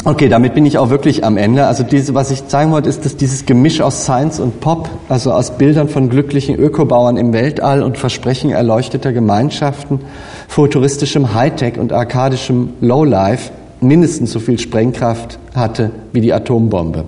[0.04, 1.66] Okay, damit bin ich auch wirklich am Ende.
[1.66, 5.32] Also diese, was ich zeigen wollte, ist, dass dieses Gemisch aus Science und Pop, also
[5.32, 10.00] aus Bildern von glücklichen Ökobauern im Weltall und Versprechen erleuchteter Gemeinschaften,
[10.46, 17.04] futuristischem Hightech und arkadischem Lowlife mindestens so viel Sprengkraft hatte wie die Atombombe.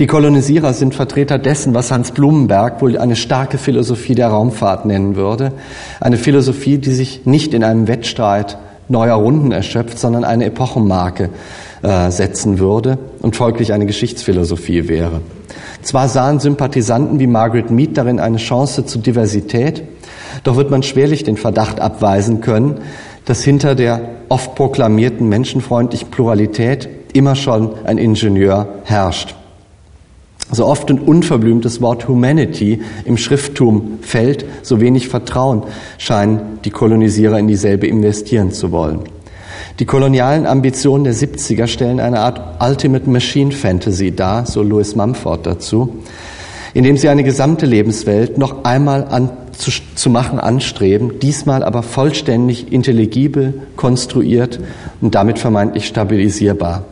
[0.00, 5.14] Die Kolonisierer sind Vertreter dessen, was Hans Blumenberg wohl eine starke Philosophie der Raumfahrt nennen
[5.14, 5.52] würde.
[6.00, 8.58] Eine Philosophie, die sich nicht in einem Wettstreit
[8.90, 11.30] neuer Runden erschöpft, sondern eine Epochenmarke
[11.82, 15.20] äh, setzen würde und folglich eine Geschichtsphilosophie wäre.
[15.82, 19.84] Zwar sahen Sympathisanten wie Margaret Mead darin eine Chance zur Diversität,
[20.44, 22.80] doch wird man schwerlich den Verdacht abweisen können,
[23.24, 29.34] dass hinter der oft proklamierten menschenfreundlichen Pluralität immer schon ein Ingenieur herrscht
[30.52, 35.62] so oft ein unverblümtes Wort Humanity im Schrifttum fällt, so wenig Vertrauen
[35.98, 39.00] scheinen die Kolonisierer in dieselbe investieren zu wollen.
[39.78, 45.46] Die kolonialen Ambitionen der 70er stellen eine Art Ultimate Machine Fantasy dar, so Louis Mumford
[45.46, 46.00] dazu,
[46.74, 52.72] indem sie eine gesamte Lebenswelt noch einmal an, zu, zu machen anstreben, diesmal aber vollständig
[52.72, 54.60] intelligibel, konstruiert
[55.00, 56.84] und damit vermeintlich stabilisierbar.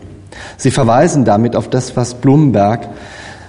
[0.57, 2.89] Sie verweisen damit auf das, was Blumenberg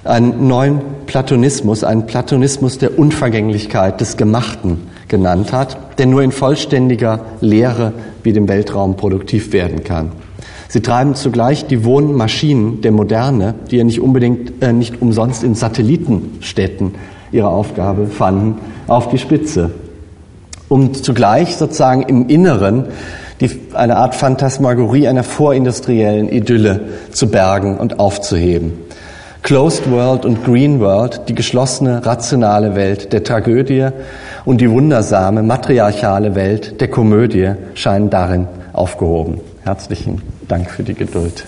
[0.04, 4.78] einen neuen Platonismus, einen Platonismus der Unvergänglichkeit des Gemachten
[5.08, 7.94] genannt hat, der nur in vollständiger Lehre
[8.24, 10.12] wie dem Weltraum produktiv werden kann.
[10.68, 15.56] Sie treiben zugleich die Wohnmaschinen der Moderne, die ja nicht unbedingt äh, nicht umsonst in
[15.56, 16.94] Satellitenstädten
[17.32, 19.72] ihre Aufgabe fanden, auf die Spitze,
[20.68, 22.86] um zugleich sozusagen im Inneren
[23.42, 26.82] die, eine Art Phantasmagorie einer vorindustriellen Idylle
[27.12, 28.74] zu bergen und aufzuheben.
[29.42, 33.88] Closed World und Green World, die geschlossene, rationale Welt der Tragödie
[34.46, 39.40] und die wundersame, matriarchale Welt der Komödie scheinen darin aufgehoben.
[39.64, 41.46] Herzlichen Dank für die Geduld.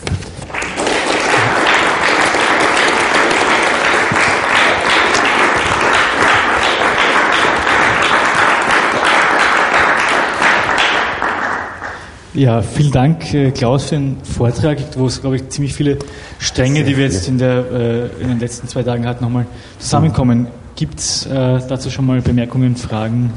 [12.34, 16.00] Ja, vielen Dank, äh, Klaus, für den Vortrag, wo es, glaube ich, ziemlich viele
[16.40, 19.46] Stränge, die wir jetzt in, der, äh, in den letzten zwei Tagen hatten, nochmal
[19.80, 20.48] zusammenkommen.
[20.78, 23.34] Gibt es äh, dazu schon mal Bemerkungen, Fragen?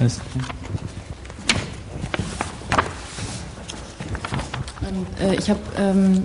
[0.00, 0.20] Alles
[5.20, 6.24] ähm, ich habe ähm,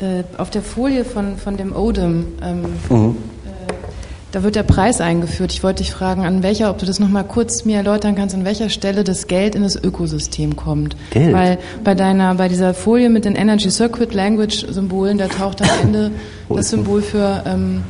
[0.00, 3.16] äh, auf der Folie von, von dem Odem ähm, mhm.
[4.30, 5.52] Da wird der Preis eingeführt.
[5.52, 8.44] Ich wollte dich fragen, an welcher, ob du das nochmal kurz mir erläutern kannst, an
[8.44, 10.96] welcher Stelle das Geld in das Ökosystem kommt.
[11.10, 11.32] Geld?
[11.32, 15.68] Weil bei deiner, bei dieser Folie mit den Energy Circuit Language Symbolen, da taucht am
[15.82, 16.10] Ende
[16.50, 17.82] das Symbol für ähm,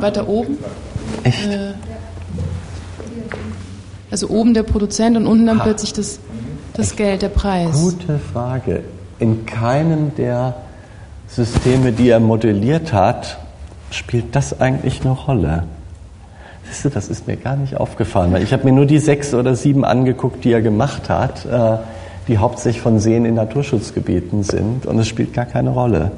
[0.00, 0.58] weiter oben.
[1.22, 1.46] Echt?
[1.46, 1.74] Äh,
[4.10, 5.62] also oben der Produzent und unten dann ha.
[5.62, 6.18] plötzlich das,
[6.74, 7.80] das Geld, der Preis.
[7.80, 8.82] Gute Frage.
[9.20, 10.56] In keinem der
[11.28, 13.38] Systeme, die er modelliert hat,
[13.94, 15.64] spielt das eigentlich eine Rolle?
[16.64, 19.34] Siehst du, das ist mir gar nicht aufgefallen, weil ich habe mir nur die sechs
[19.34, 21.76] oder sieben angeguckt, die er gemacht hat, äh,
[22.28, 26.12] die hauptsächlich von Seen in Naturschutzgebieten sind und es spielt gar keine Rolle.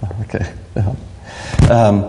[0.00, 0.44] Gut, okay.
[0.74, 1.88] Ja.
[1.88, 2.04] Ähm,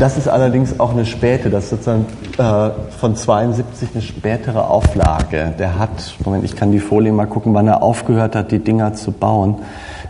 [0.00, 2.06] das ist allerdings auch eine späte, das ist sozusagen
[2.38, 5.54] äh, von 72 eine spätere Auflage.
[5.58, 8.94] Der hat, Moment, ich kann die Folie mal gucken, wann er aufgehört hat, die Dinger
[8.94, 9.58] zu bauen.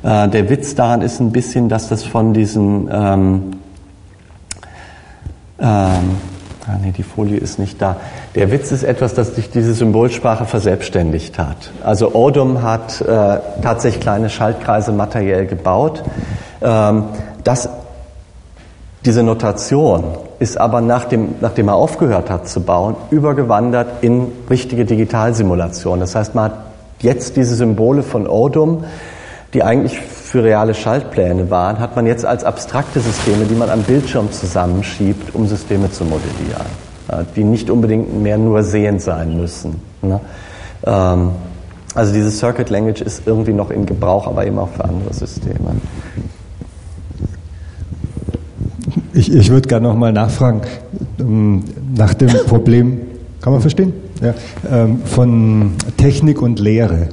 [0.04, 3.52] Äh, der Witz daran ist ein bisschen, dass das von diesen, ähm,
[5.58, 6.16] ähm,
[6.66, 7.96] ah nee, die Folie ist nicht da.
[8.34, 11.72] Der Witz ist etwas, das sich diese Symbolsprache verselbstständigt hat.
[11.82, 16.04] Also Odom hat äh, tatsächlich kleine Schaltkreise materiell gebaut.
[16.60, 17.04] Ähm,
[17.42, 17.68] das
[19.04, 20.04] Diese Notation
[20.38, 26.00] ist aber nachdem, nachdem er aufgehört hat zu bauen, übergewandert in richtige Digitalsimulation.
[26.00, 26.58] Das heißt, man hat
[27.00, 28.84] jetzt diese Symbole von Odum,
[29.54, 33.82] die eigentlich für reale Schaltpläne waren, hat man jetzt als abstrakte Systeme, die man am
[33.82, 36.66] Bildschirm zusammenschiebt, um Systeme zu modellieren,
[37.36, 39.80] die nicht unbedingt mehr nur sehend sein müssen.
[40.02, 40.20] Ne?
[40.84, 41.30] Ähm,
[41.94, 45.76] also diese Circuit Language ist irgendwie noch in Gebrauch, aber eben auch für andere Systeme.
[49.12, 50.62] Ich, ich würde gerne nochmal nachfragen
[51.20, 51.62] ähm,
[51.96, 53.02] nach dem Problem,
[53.40, 53.92] kann man verstehen?
[54.20, 54.34] Ja,
[54.68, 57.08] ähm, von Technik und Lehre.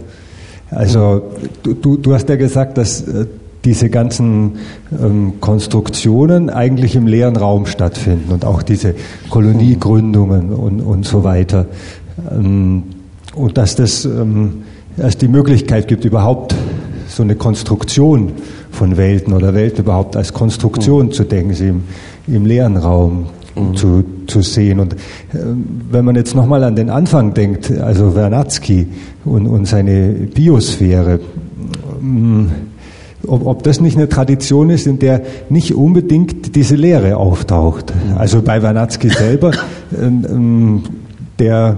[0.71, 1.21] Also
[1.63, 3.25] du, du hast ja gesagt, dass äh,
[3.65, 4.53] diese ganzen
[4.91, 8.95] ähm, Konstruktionen eigentlich im leeren Raum stattfinden und auch diese
[9.29, 11.67] Koloniegründungen und, und so weiter.
[12.31, 12.83] Ähm,
[13.35, 14.63] und dass das ähm,
[14.97, 16.55] erst die Möglichkeit gibt, überhaupt
[17.07, 18.31] so eine Konstruktion
[18.71, 21.11] von Welten oder Welten überhaupt als Konstruktion mhm.
[21.11, 21.83] zu denken, sie im,
[22.27, 23.27] im leeren Raum
[23.69, 23.75] mhm.
[23.75, 24.79] zu, zu sehen.
[24.79, 24.97] Und äh,
[25.89, 28.87] wenn man jetzt nochmal an den Anfang denkt, also Wernatzky
[29.25, 31.19] und, und seine Biosphäre,
[32.01, 32.51] ähm,
[33.27, 37.93] ob, ob das nicht eine Tradition ist, in der nicht unbedingt diese Lehre auftaucht.
[38.17, 39.51] Also bei Wernatzky selber,
[39.99, 40.81] ähm,
[41.39, 41.77] der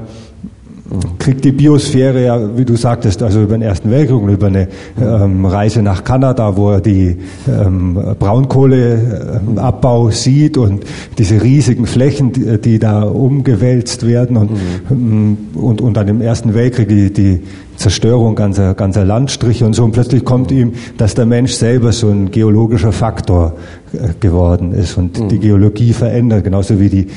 [1.19, 4.67] kriegt die Biosphäre ja, wie du sagtest, also über den Ersten Weltkrieg und über eine
[5.01, 7.17] ähm, Reise nach Kanada, wo er die
[7.47, 10.83] ähm, Braunkohleabbau sieht und
[11.17, 14.51] diese riesigen Flächen, die, die da umgewälzt werden und,
[14.89, 15.37] mhm.
[15.55, 17.41] und, und dann im Ersten Weltkrieg die, die
[17.75, 19.83] Zerstörung ganzer, ganzer Landstriche und so.
[19.83, 23.53] Und plötzlich kommt ihm, dass der Mensch selber so ein geologischer Faktor
[23.93, 25.29] äh, geworden ist und mhm.
[25.29, 27.07] die Geologie verändert, genauso wie die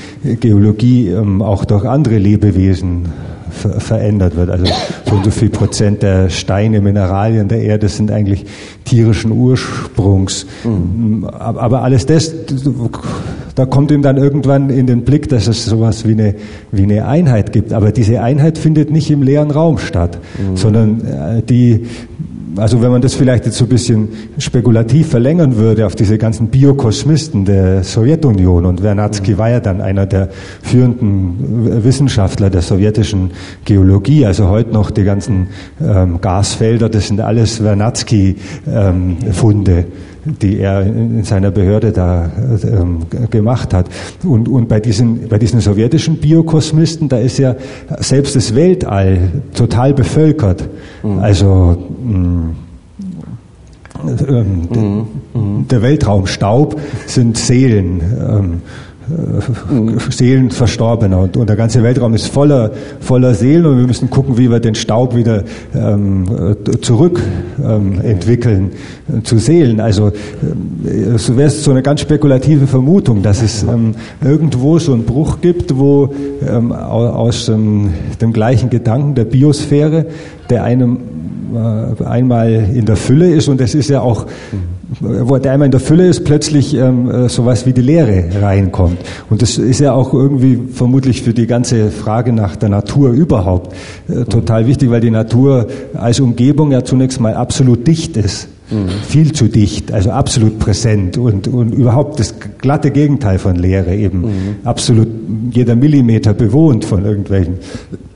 [0.40, 3.04] Geologie ähm, auch durch andere Lebewesen
[3.50, 4.50] ver verändert wird.
[4.50, 4.66] Also
[5.04, 8.44] so und so viel Prozent der Steine, Mineralien der Erde sind eigentlich
[8.84, 10.46] tierischen Ursprungs.
[10.64, 11.24] Mhm.
[11.24, 12.32] Aber alles das,
[13.54, 16.34] da kommt ihm dann irgendwann in den Blick, dass es sowas wie eine,
[16.72, 17.72] wie eine Einheit gibt.
[17.72, 20.56] Aber diese Einheit findet nicht im leeren Raum statt, mhm.
[20.56, 21.86] sondern äh, die
[22.56, 26.48] also wenn man das vielleicht jetzt so ein bisschen spekulativ verlängern würde auf diese ganzen
[26.48, 29.38] Biokosmisten der Sowjetunion und Wernatzky mhm.
[29.38, 30.28] war ja dann einer der
[30.62, 33.30] führenden Wissenschaftler der sowjetischen
[33.64, 35.48] Geologie, also heute noch die ganzen
[35.80, 39.72] ähm, Gasfelder, das sind alles Wernatzky-Funde.
[39.72, 39.84] Ähm,
[40.26, 42.30] die er in seiner Behörde da
[42.64, 43.88] ähm, gemacht hat.
[44.24, 47.54] Und, und bei, diesen, bei diesen sowjetischen Biokosmisten, da ist ja
[47.98, 50.68] selbst das Weltall total bevölkert.
[51.02, 51.18] Mhm.
[51.18, 52.56] Also mh, mm,
[54.28, 55.68] ähm, mhm.
[55.68, 58.00] der Weltraumstaub sind Seelen.
[58.00, 58.95] Ähm, äh,
[60.10, 64.36] Seelen Verstorbener und, und, der ganze Weltraum ist voller, voller Seelen und wir müssen gucken,
[64.36, 65.44] wie wir den Staub wieder
[65.74, 67.20] ähm, zurück
[67.62, 68.72] ähm, entwickeln
[69.08, 69.80] äh, zu Seelen.
[69.80, 73.94] Also äh, so wäre es so eine ganz spekulative Vermutung, dass es ähm,
[74.24, 76.12] irgendwo so einen Bruch gibt, wo
[76.46, 77.90] ähm, aus ähm,
[78.20, 80.06] dem gleichen Gedanken der Biosphäre,
[80.50, 80.98] der einem
[81.54, 84.26] äh, einmal in der Fülle ist und es ist ja auch
[85.00, 88.98] wo der einmal in der Fülle ist, plötzlich ähm, äh, sowas wie die Leere reinkommt.
[89.30, 93.74] Und das ist ja auch irgendwie vermutlich für die ganze Frage nach der Natur überhaupt
[94.08, 98.48] äh, total wichtig, weil die Natur als Umgebung ja zunächst mal absolut dicht ist.
[98.70, 98.88] Mhm.
[99.06, 104.22] Viel zu dicht, also absolut präsent und, und überhaupt das glatte Gegenteil von Leere eben.
[104.22, 104.56] Mhm.
[104.64, 105.08] Absolut
[105.52, 107.58] jeder Millimeter bewohnt von irgendwelchen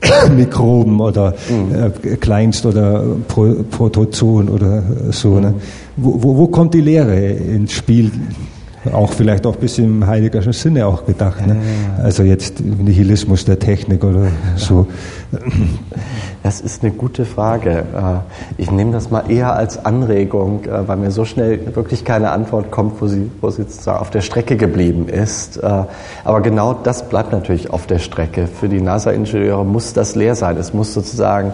[0.35, 2.11] Mikroben oder mhm.
[2.11, 5.39] äh, Kleinst- oder Pro Protozoen oder so.
[5.39, 5.53] Ne?
[5.95, 8.11] Wo, wo, wo kommt die Lehre ins Spiel?
[8.91, 11.45] Auch vielleicht auch bis im heiligerschen Sinne auch gedacht.
[11.45, 11.57] Ne?
[12.01, 14.87] Also jetzt Nihilismus der Technik oder so.
[16.43, 17.83] Das ist eine gute Frage.
[17.95, 22.31] Äh, ich nehme das mal eher als Anregung, äh, weil mir so schnell wirklich keine
[22.31, 25.57] Antwort kommt, wo sie, wo sie sozusagen auf der Strecke geblieben ist.
[25.57, 25.83] Äh,
[26.23, 28.47] aber genau das bleibt natürlich auf der Strecke.
[28.47, 30.57] Für die NASA-Ingenieure muss das leer sein.
[30.57, 31.53] Es muss sozusagen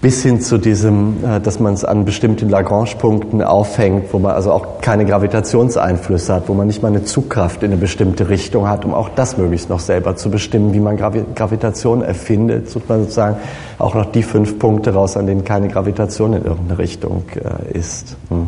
[0.00, 4.52] bis hin zu diesem, äh, dass man es an bestimmten Lagrange-Punkten aufhängt, wo man also
[4.52, 8.84] auch keine Gravitationseinflüsse hat, wo man nicht mal eine Zugkraft in eine bestimmte Richtung hat,
[8.84, 13.36] um auch das möglichst noch selber zu bestimmen, wie man Gravitation erfindet, sucht man sozusagen
[13.78, 18.16] auch noch die fünf Punkte raus, an denen keine Gravitation in irgendeine Richtung äh, ist.
[18.30, 18.46] Hm.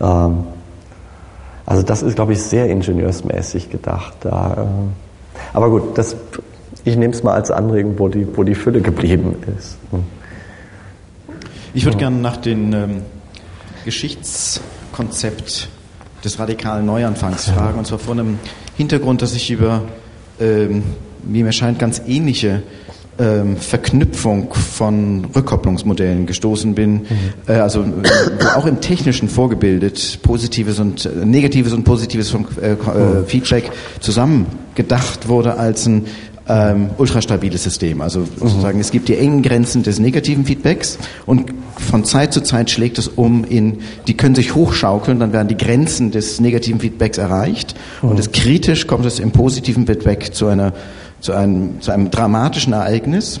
[0.00, 0.38] Ähm,
[1.64, 4.14] also das ist, glaube ich, sehr ingenieursmäßig gedacht.
[4.22, 6.16] Da, äh, aber gut, das,
[6.84, 9.76] ich nehme es mal als Anregung, wo die, wo die Fülle geblieben ist.
[9.92, 10.02] Hm.
[11.74, 13.02] Ich würde gerne nach dem ähm,
[13.86, 15.68] Geschichtskonzept
[16.22, 18.38] des radikalen Neuanfangs fragen, und zwar vor einem
[18.76, 19.82] Hintergrund, dass ich über,
[20.38, 20.82] ähm,
[21.22, 22.62] wie mir scheint, ganz ähnliche
[23.18, 27.06] ähm, Verknüpfung von Rückkopplungsmodellen gestoßen bin, mhm.
[27.46, 32.72] äh, also äh, auch im Technischen vorgebildet, positives und äh, negatives und positives vom äh,
[32.72, 33.26] äh, mhm.
[33.26, 33.70] Feedback
[34.00, 36.06] zusammen gedacht wurde als ein
[36.48, 38.00] ähm, ultrastabiles System.
[38.00, 38.28] Also mhm.
[38.38, 42.98] sozusagen, es gibt die engen Grenzen des negativen Feedbacks und von Zeit zu Zeit schlägt
[42.98, 47.74] es um in, die können sich hochschaukeln, dann werden die Grenzen des negativen Feedbacks erreicht
[48.02, 48.10] mhm.
[48.10, 50.72] und es kritisch kommt es im positiven Feedback zu einer
[51.22, 53.40] zu einem, zu einem dramatischen Ereignis.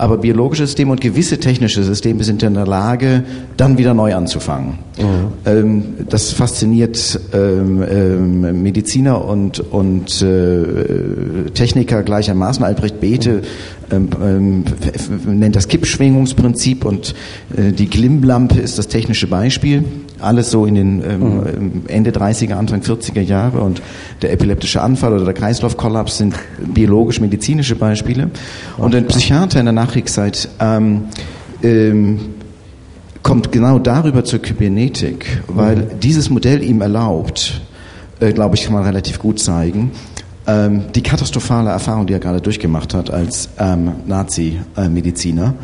[0.00, 3.22] Aber biologische Systeme und gewisse technische Systeme sind in der Lage,
[3.58, 4.78] dann wieder neu anzufangen.
[4.96, 5.04] Mhm.
[5.44, 12.64] Ähm, das fasziniert ähm, ähm, Mediziner und, und äh, Techniker gleichermaßen.
[12.64, 13.42] Albrecht Bethe
[13.90, 14.64] ähm,
[15.26, 17.14] nennt das Kippschwingungsprinzip und
[17.54, 19.84] äh, die Glimmlampe ist das technische Beispiel.
[20.20, 21.82] Alles so in den ähm, mhm.
[21.88, 23.82] Ende 30er, Anfang 40er Jahre und
[24.22, 28.30] der epileptische Anfall oder der Kreislaufkollaps sind biologisch-medizinische Beispiele.
[28.76, 31.04] Und ein Psychiater in der Nachkriegszeit ähm,
[31.62, 32.20] ähm,
[33.22, 36.00] kommt genau darüber zur Kybernetik, weil mhm.
[36.02, 37.60] dieses Modell ihm erlaubt,
[38.20, 39.92] äh, glaube ich, kann man relativ gut zeigen,
[40.46, 45.54] ähm, die katastrophale Erfahrung, die er gerade durchgemacht hat als ähm, Nazi-Mediziner,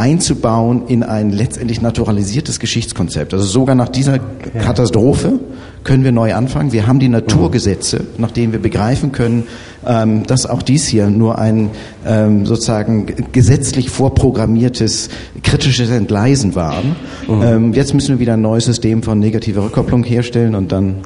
[0.00, 3.34] einzubauen in ein letztendlich naturalisiertes Geschichtskonzept.
[3.34, 5.38] Also sogar nach dieser Katastrophe
[5.84, 6.72] können wir neu anfangen.
[6.72, 9.44] Wir haben die Naturgesetze, nach denen wir begreifen können,
[9.86, 11.70] ähm, dass auch dies hier nur ein
[12.06, 15.08] ähm, sozusagen gesetzlich vorprogrammiertes
[15.42, 16.82] kritisches Entgleisen war.
[16.82, 17.42] Mhm.
[17.42, 20.96] Ähm, jetzt müssen wir wieder ein neues System von negativer Rückkopplung herstellen und dann.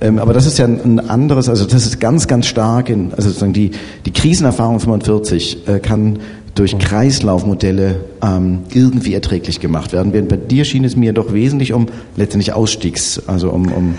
[0.00, 3.28] Ähm, aber das ist ja ein anderes, also das ist ganz, ganz stark in, also
[3.28, 3.72] sozusagen die,
[4.06, 6.18] die Krisenerfahrung 45 äh, kann
[6.54, 10.12] durch Kreislaufmodelle ähm, irgendwie erträglich gemacht werden.
[10.12, 11.86] Während bei dir schien es mir doch wesentlich um
[12.16, 13.94] letztendlich Ausstiegs, also um, um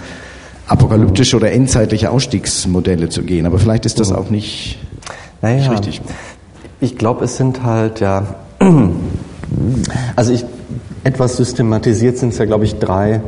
[0.67, 3.45] apokalyptische oder endzeitliche Ausstiegsmodelle zu gehen.
[3.45, 4.77] Aber vielleicht ist das auch nicht,
[5.41, 6.01] naja, nicht richtig.
[6.79, 8.35] Ich glaube, es sind halt ja,
[10.15, 10.45] also ich
[11.03, 13.21] etwas systematisiert sind es ja, glaube ich, drei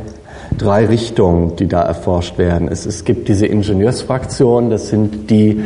[0.58, 2.68] drei Richtungen, die da erforscht werden.
[2.68, 5.64] Es, es gibt diese Ingenieursfraktion, das sind die,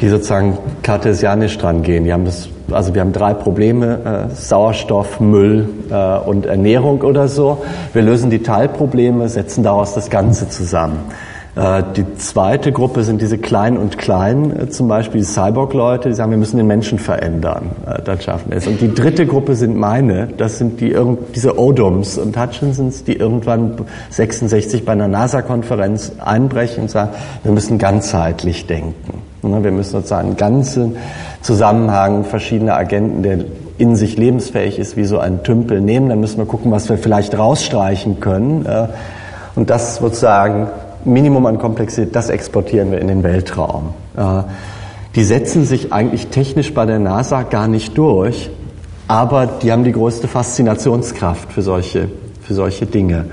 [0.00, 2.04] die sozusagen kartesianisch dran gehen.
[2.04, 7.28] Die haben das, also wir haben drei Probleme, äh, Sauerstoff, Müll äh, und Ernährung oder
[7.28, 7.62] so.
[7.92, 10.98] Wir lösen die Teilprobleme, setzen daraus das Ganze zusammen.
[11.54, 16.14] Äh, die zweite Gruppe sind diese Kleinen und Kleinen, äh, zum Beispiel die Cyborg-Leute, die
[16.14, 17.72] sagen, wir müssen den Menschen verändern.
[17.86, 18.66] Äh, dann schaffen wir es.
[18.66, 20.96] Und die dritte Gruppe sind meine, das sind die,
[21.34, 23.74] diese Odums und Hutchinsons, die irgendwann
[24.08, 27.10] 66 bei einer NASA-Konferenz einbrechen und sagen,
[27.42, 29.22] wir müssen ganzheitlich denken.
[29.42, 30.96] Ne, wir müssen sozusagen einen ganzen
[31.42, 33.38] Zusammenhang verschiedener Agenten, der
[33.76, 36.08] in sich lebensfähig ist, wie so ein Tümpel nehmen.
[36.08, 38.64] Dann müssen wir gucken, was wir vielleicht rausstreichen können.
[39.56, 40.68] Und das sozusagen
[41.04, 43.94] Minimum an Komplexität, das exportieren wir in den Weltraum.
[44.16, 44.42] Äh,
[45.14, 48.50] die setzen sich eigentlich technisch bei der NASA gar nicht durch,
[49.08, 52.08] aber die haben die größte Faszinationskraft für solche,
[52.42, 53.26] für solche Dinge.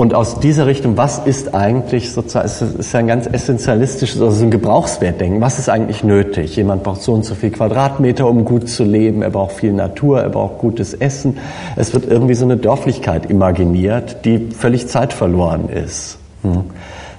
[0.00, 4.42] Und aus dieser Richtung, was ist eigentlich sozusagen, es ist ja ein ganz essentialistisches, also
[4.42, 5.42] ein Gebrauchswertdenken.
[5.42, 6.56] Was ist eigentlich nötig?
[6.56, 9.20] Jemand braucht so und so viel Quadratmeter, um gut zu leben.
[9.20, 11.36] Er braucht viel Natur, er braucht gutes Essen.
[11.76, 16.16] Es wird irgendwie so eine Dörflichkeit imaginiert, die völlig zeitverloren ist.
[16.44, 16.62] Hm.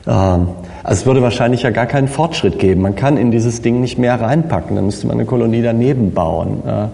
[0.08, 0.48] Ähm,
[0.82, 2.82] also es würde wahrscheinlich ja gar keinen Fortschritt geben.
[2.82, 4.76] Man kann in dieses Ding nicht mehr reinpacken.
[4.76, 6.64] Dann müsste man eine Kolonie daneben bauen.
[6.66, 6.88] Äh,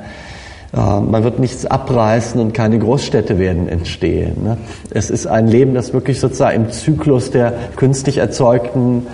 [0.74, 4.44] man wird nichts abreißen und keine Großstädte werden entstehen.
[4.44, 4.58] Ne?
[4.92, 9.08] Es ist ein Leben, das wirklich sozusagen im Zyklus der künstlich erzeugten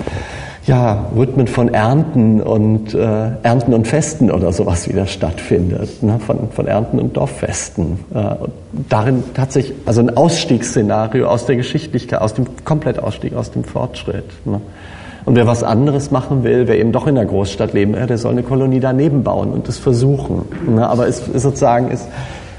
[0.66, 2.98] ja, Rhythmen von Ernten und äh,
[3.44, 6.20] Ernten und Festen oder sowas wieder stattfindet, ne?
[6.20, 8.00] von, von Ernten und Dorffesten.
[8.14, 8.54] Äh, und
[8.90, 14.26] darin tatsächlich also ein Ausstiegsszenario aus der Geschichtlichkeit, aus dem Komplettausstieg aus dem Fortschritt.
[14.46, 14.62] Ne?
[15.26, 18.18] Und wer was anderes machen will, wer eben doch in der Großstadt leben will, der
[18.18, 20.46] soll eine Kolonie daneben bauen und das versuchen.
[20.78, 22.08] Aber es sozusagen, es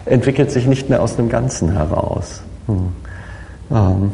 [0.07, 2.43] entwickelt sich nicht mehr aus dem Ganzen heraus.
[2.67, 2.89] Hm.
[3.71, 4.13] Ähm.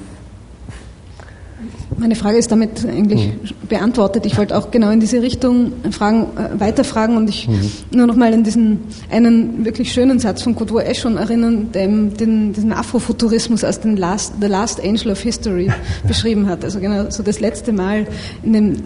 [2.01, 3.68] Meine Frage ist damit eigentlich mhm.
[3.68, 4.24] beantwortet.
[4.24, 7.70] Ich wollte auch genau in diese Richtung fragen, äh, weiterfragen und ich mhm.
[7.90, 8.80] nur noch mal an diesen
[9.11, 14.32] einen wirklich schönen Satz von Kurt Eschon erinnern, der den, diesen Afrofuturismus als den Last,
[14.40, 15.70] The Last Angel of History
[16.09, 16.64] beschrieben hat.
[16.64, 18.07] Also genau so das letzte Mal,
[18.42, 18.76] in dem,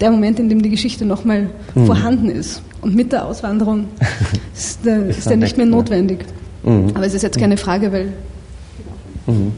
[0.00, 1.86] der Moment, in dem die Geschichte noch mal mhm.
[1.86, 2.62] vorhanden ist.
[2.80, 3.84] Und mit der Auswanderung
[4.56, 6.24] ist der, ist der nicht mehr notwendig.
[6.64, 6.90] Mhm.
[6.94, 8.12] Aber es ist jetzt keine Frage, weil...
[9.28, 9.52] Mhm.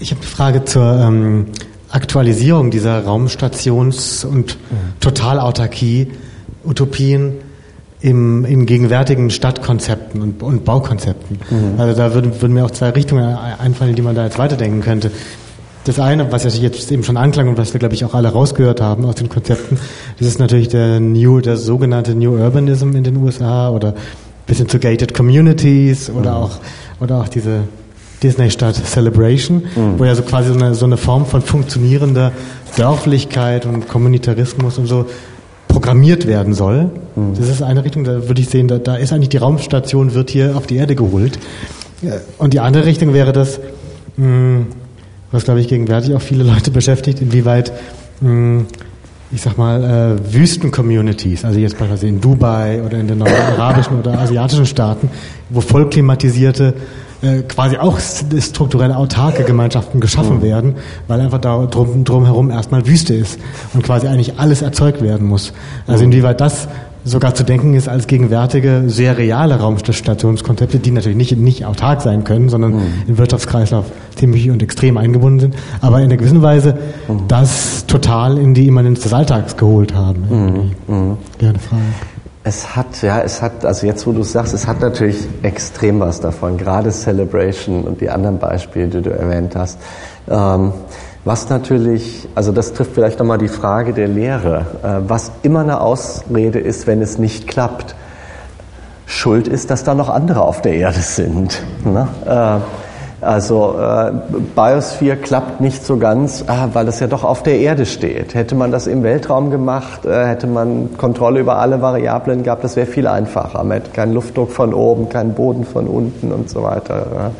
[0.00, 1.46] Ich habe eine Frage zur ähm,
[1.90, 4.56] Aktualisierung dieser Raumstations- und
[5.00, 6.08] Totalautarkie,
[6.64, 7.34] Utopien
[8.00, 11.38] im, in gegenwärtigen Stadtkonzepten und, und Baukonzepten.
[11.50, 11.78] Mhm.
[11.78, 15.10] Also da würden, würden, mir auch zwei Richtungen einfallen, die man da jetzt weiterdenken könnte.
[15.84, 18.28] das eine, was ja jetzt eben schon anklang und was wir, glaube ich, auch alle
[18.28, 19.78] rausgehört haben aus den Konzepten,
[20.18, 23.94] das ist natürlich der New, der sogenannte New Urbanism in den USA oder
[24.46, 26.36] bisschen zu Gated Communities oder mhm.
[26.36, 26.58] auch
[27.00, 27.62] oder auch diese
[28.22, 29.98] Disney-Stadt Celebration, mhm.
[29.98, 32.32] wo ja so quasi so eine, so eine Form von funktionierender
[32.76, 35.06] Dörflichkeit und Kommunitarismus und so
[35.68, 36.90] programmiert werden soll.
[37.16, 37.34] Mhm.
[37.38, 40.30] Das ist eine Richtung, da würde ich sehen, da, da ist eigentlich die Raumstation, wird
[40.30, 41.38] hier auf die Erde geholt.
[42.38, 43.60] Und die andere Richtung wäre das,
[44.16, 44.66] mh, hm,
[45.32, 47.72] was glaube ich gegenwärtig auch viele Leute beschäftigt, inwieweit,
[48.20, 48.66] mh, hm,
[49.32, 54.18] ich sag mal, äh, Wüsten-Communities, also jetzt beispielsweise in Dubai oder in den arabischen oder
[54.18, 55.08] asiatischen Staaten,
[55.50, 56.74] wo voll klimatisierte
[57.22, 60.42] äh, quasi auch strukturelle autarke Gemeinschaften geschaffen mhm.
[60.42, 60.74] werden,
[61.06, 63.38] weil einfach da drum, drumherum erstmal Wüste ist
[63.74, 65.52] und quasi eigentlich alles erzeugt werden muss.
[65.86, 66.12] Also mhm.
[66.12, 66.68] inwieweit das
[67.04, 72.24] sogar zu denken ist als gegenwärtige, sehr reale Raumstationskonzepte, die natürlich nicht, nicht autark sein
[72.24, 72.82] können, sondern mhm.
[73.06, 76.76] im Wirtschaftskreislauf ziemlich und extrem eingebunden sind, aber in einer gewissen Weise
[77.08, 77.28] mhm.
[77.28, 80.74] das total in die Immanenz des Alltags geholt haben.
[80.88, 80.94] Mhm.
[80.94, 81.18] mhm.
[81.38, 81.82] Gerne Frage.
[82.50, 86.00] Es hat, ja, es hat, also jetzt wo du es sagst, es hat natürlich extrem
[86.00, 89.78] was davon, gerade Celebration und die anderen Beispiele, die du erwähnt hast.
[90.28, 90.72] Ähm,
[91.24, 95.80] was natürlich, also das trifft vielleicht nochmal die Frage der Lehre, äh, was immer eine
[95.80, 97.94] Ausrede ist, wenn es nicht klappt.
[99.06, 101.62] Schuld ist, dass da noch andere auf der Erde sind.
[101.84, 102.08] Ne?
[102.26, 102.89] Äh,
[103.20, 104.12] also äh,
[104.56, 108.34] Biosphere klappt nicht so ganz, ah, weil es ja doch auf der Erde steht.
[108.34, 112.76] Hätte man das im Weltraum gemacht, äh, hätte man Kontrolle über alle Variablen gehabt, das
[112.76, 113.62] wäre viel einfacher.
[113.62, 117.06] Man hätte keinen Luftdruck von oben, keinen Boden von unten und so weiter.
[117.14, 117.30] Ja.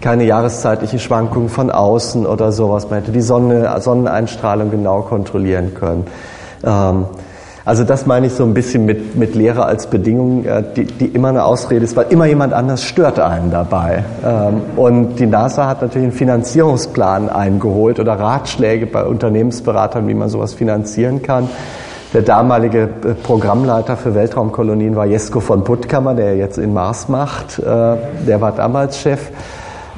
[0.00, 2.90] Keine jahreszeitliche Schwankung von außen oder sowas.
[2.90, 6.06] Man hätte die Sonne, Sonneneinstrahlung genau kontrollieren können.
[6.64, 7.06] Ähm,
[7.66, 11.06] also das meine ich so ein bisschen mit, mit Lehre als Bedingung, äh, die, die
[11.06, 14.04] immer eine Ausrede ist, weil immer jemand anders stört einen dabei.
[14.22, 20.28] Ähm, und die NASA hat natürlich einen Finanzierungsplan eingeholt oder Ratschläge bei Unternehmensberatern, wie man
[20.28, 21.48] sowas finanzieren kann.
[22.12, 27.58] Der damalige äh, Programmleiter für Weltraumkolonien war Jesko von Puttkammer, der jetzt in Mars macht.
[27.58, 29.30] Äh, der war damals Chef.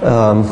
[0.05, 0.45] Ähm,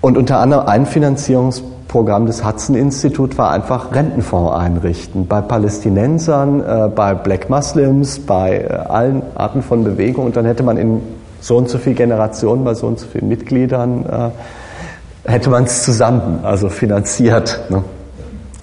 [0.00, 5.26] und unter anderem ein Finanzierungsprogramm Programm des Hudson-Institut war einfach Rentenfonds einrichten.
[5.26, 10.28] Bei Palästinensern, äh, bei Black Muslims, bei äh, allen Arten von Bewegungen.
[10.28, 11.00] Und dann hätte man in
[11.40, 15.82] so und so viel Generationen, bei so und so vielen Mitgliedern, äh, hätte man es
[15.82, 17.60] zusammen, also finanziert.
[17.68, 17.82] Ne?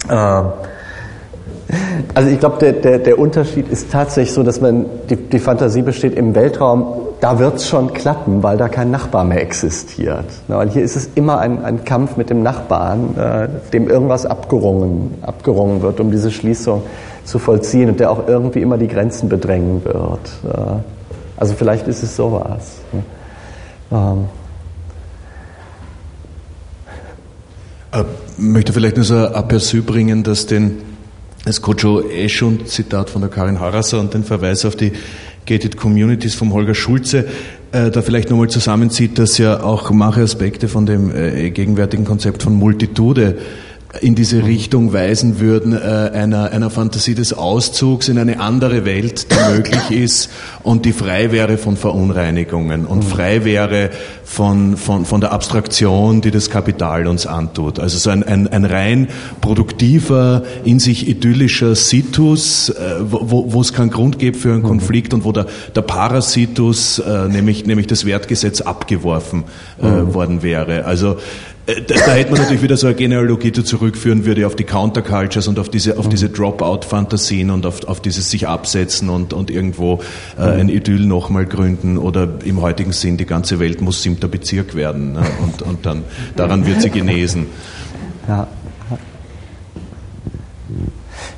[0.08, 0.42] Äh,
[2.14, 5.82] also ich glaube, der, der, der Unterschied ist tatsächlich so, dass man die, die Fantasie
[5.82, 10.24] besteht, im Weltraum, da wird es schon klappen, weil da kein Nachbar mehr existiert.
[10.48, 14.24] Na, weil hier ist es immer ein, ein Kampf mit dem Nachbarn, äh, dem irgendwas
[14.24, 16.82] abgerungen, abgerungen wird, um diese Schließung
[17.24, 20.30] zu vollziehen und der auch irgendwie immer die Grenzen bedrängen wird.
[20.44, 20.80] Äh,
[21.36, 22.78] also vielleicht ist es sowas.
[22.92, 23.02] Ne?
[23.92, 24.24] Ähm.
[27.92, 30.82] Ich möchte vielleicht nur so ein Aperçu bringen, dass den
[31.44, 34.92] das Kojo Eschund Zitat von der Karin Harasser und den Verweis auf die
[35.46, 37.26] Gated Communities vom Holger Schulze
[37.72, 42.42] äh, da vielleicht nochmal zusammenzieht, dass ja auch manche Aspekte von dem äh, gegenwärtigen Konzept
[42.42, 43.38] von Multitude
[44.00, 49.26] in diese Richtung weisen würden, äh, einer, einer Fantasie des Auszugs in eine andere Welt,
[49.32, 50.30] die möglich ist
[50.62, 53.90] und die frei wäre von Verunreinigungen und frei wäre
[54.24, 57.80] von, von, von der Abstraktion, die das Kapital uns antut.
[57.80, 59.08] Also so ein, ein, ein rein
[59.40, 65.12] produktiver, in sich idyllischer Situs, äh, wo, wo es keinen Grund gibt für einen Konflikt
[65.14, 69.44] und wo der, der Parasitus, äh, nämlich, nämlich das Wertgesetz, abgeworfen
[69.82, 70.14] äh, mhm.
[70.14, 70.84] worden wäre.
[70.84, 71.16] Also
[71.86, 75.48] da, da hätte man natürlich wieder so eine Genealogie, die zurückführen würde auf die Countercultures
[75.48, 80.00] und auf diese, auf diese Dropout-Fantasien und auf, auf dieses sich absetzen und, und irgendwo
[80.38, 84.74] äh, ein Idyll nochmal gründen oder im heutigen Sinn, die ganze Welt muss siebter Bezirk
[84.74, 85.22] werden ne?
[85.42, 86.04] und, und dann
[86.36, 87.46] daran wird sie genesen.
[88.28, 88.46] Ja.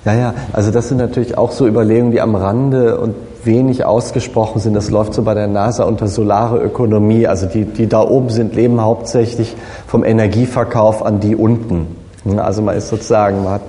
[0.04, 4.60] Ja, ja, also das sind natürlich auch so Überlegungen, die am Rande und wenig ausgesprochen
[4.60, 4.74] sind.
[4.74, 7.26] Das läuft so bei der NASA unter solare Ökonomie.
[7.26, 9.56] Also die, die da oben sind, leben hauptsächlich
[9.86, 11.86] vom Energieverkauf an die unten.
[12.36, 13.62] Also man ist sozusagen, man hat,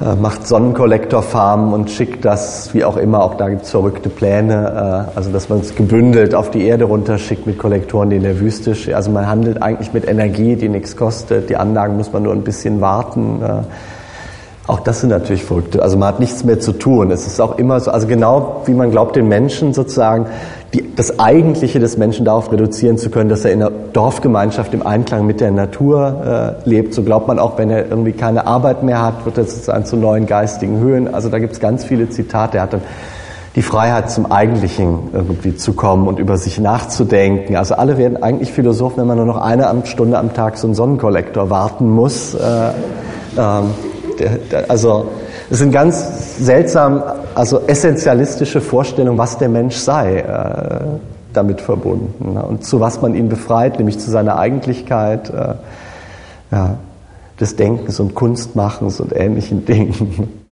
[0.00, 5.06] äh, macht Sonnenkollektorfarmen und schickt das, wie auch immer, auch da gibt es verrückte Pläne,
[5.14, 8.40] äh, also dass man es gebündelt auf die Erde runterschickt mit Kollektoren, die in der
[8.40, 8.94] Wüste stehen.
[8.94, 11.50] Also man handelt eigentlich mit Energie, die nichts kostet.
[11.50, 13.42] Die Anlagen muss man nur ein bisschen warten.
[14.68, 15.82] Auch das sind natürlich verrückte.
[15.82, 17.10] Also man hat nichts mehr zu tun.
[17.10, 20.26] Es ist auch immer so, also genau wie man glaubt, den Menschen sozusagen
[20.74, 24.86] die, das Eigentliche des Menschen darauf reduzieren zu können, dass er in der Dorfgemeinschaft im
[24.86, 26.92] Einklang mit der Natur äh, lebt.
[26.92, 29.96] So glaubt man auch, wenn er irgendwie keine Arbeit mehr hat, wird er sozusagen zu
[29.96, 31.14] neuen geistigen Höhen.
[31.14, 32.58] Also da gibt es ganz viele Zitate.
[32.58, 32.82] Er hat dann
[33.56, 37.56] die Freiheit zum Eigentlichen irgendwie zu kommen und über sich nachzudenken.
[37.56, 40.74] Also alle werden eigentlich Philosophen, wenn man nur noch eine Stunde am Tag so einen
[40.74, 42.34] Sonnenkollektor warten muss.
[42.34, 42.72] Äh,
[43.38, 43.70] ähm,
[44.18, 45.08] der, der, also
[45.50, 47.02] es sind ganz seltsam,
[47.34, 50.98] also essentialistische Vorstellungen, was der Mensch sei, äh,
[51.32, 52.42] damit verbunden ne?
[52.42, 55.54] und zu was man ihn befreit, nämlich zu seiner Eigentlichkeit äh,
[56.50, 56.78] ja,
[57.38, 60.40] des Denkens und Kunstmachens und ähnlichen Dingen.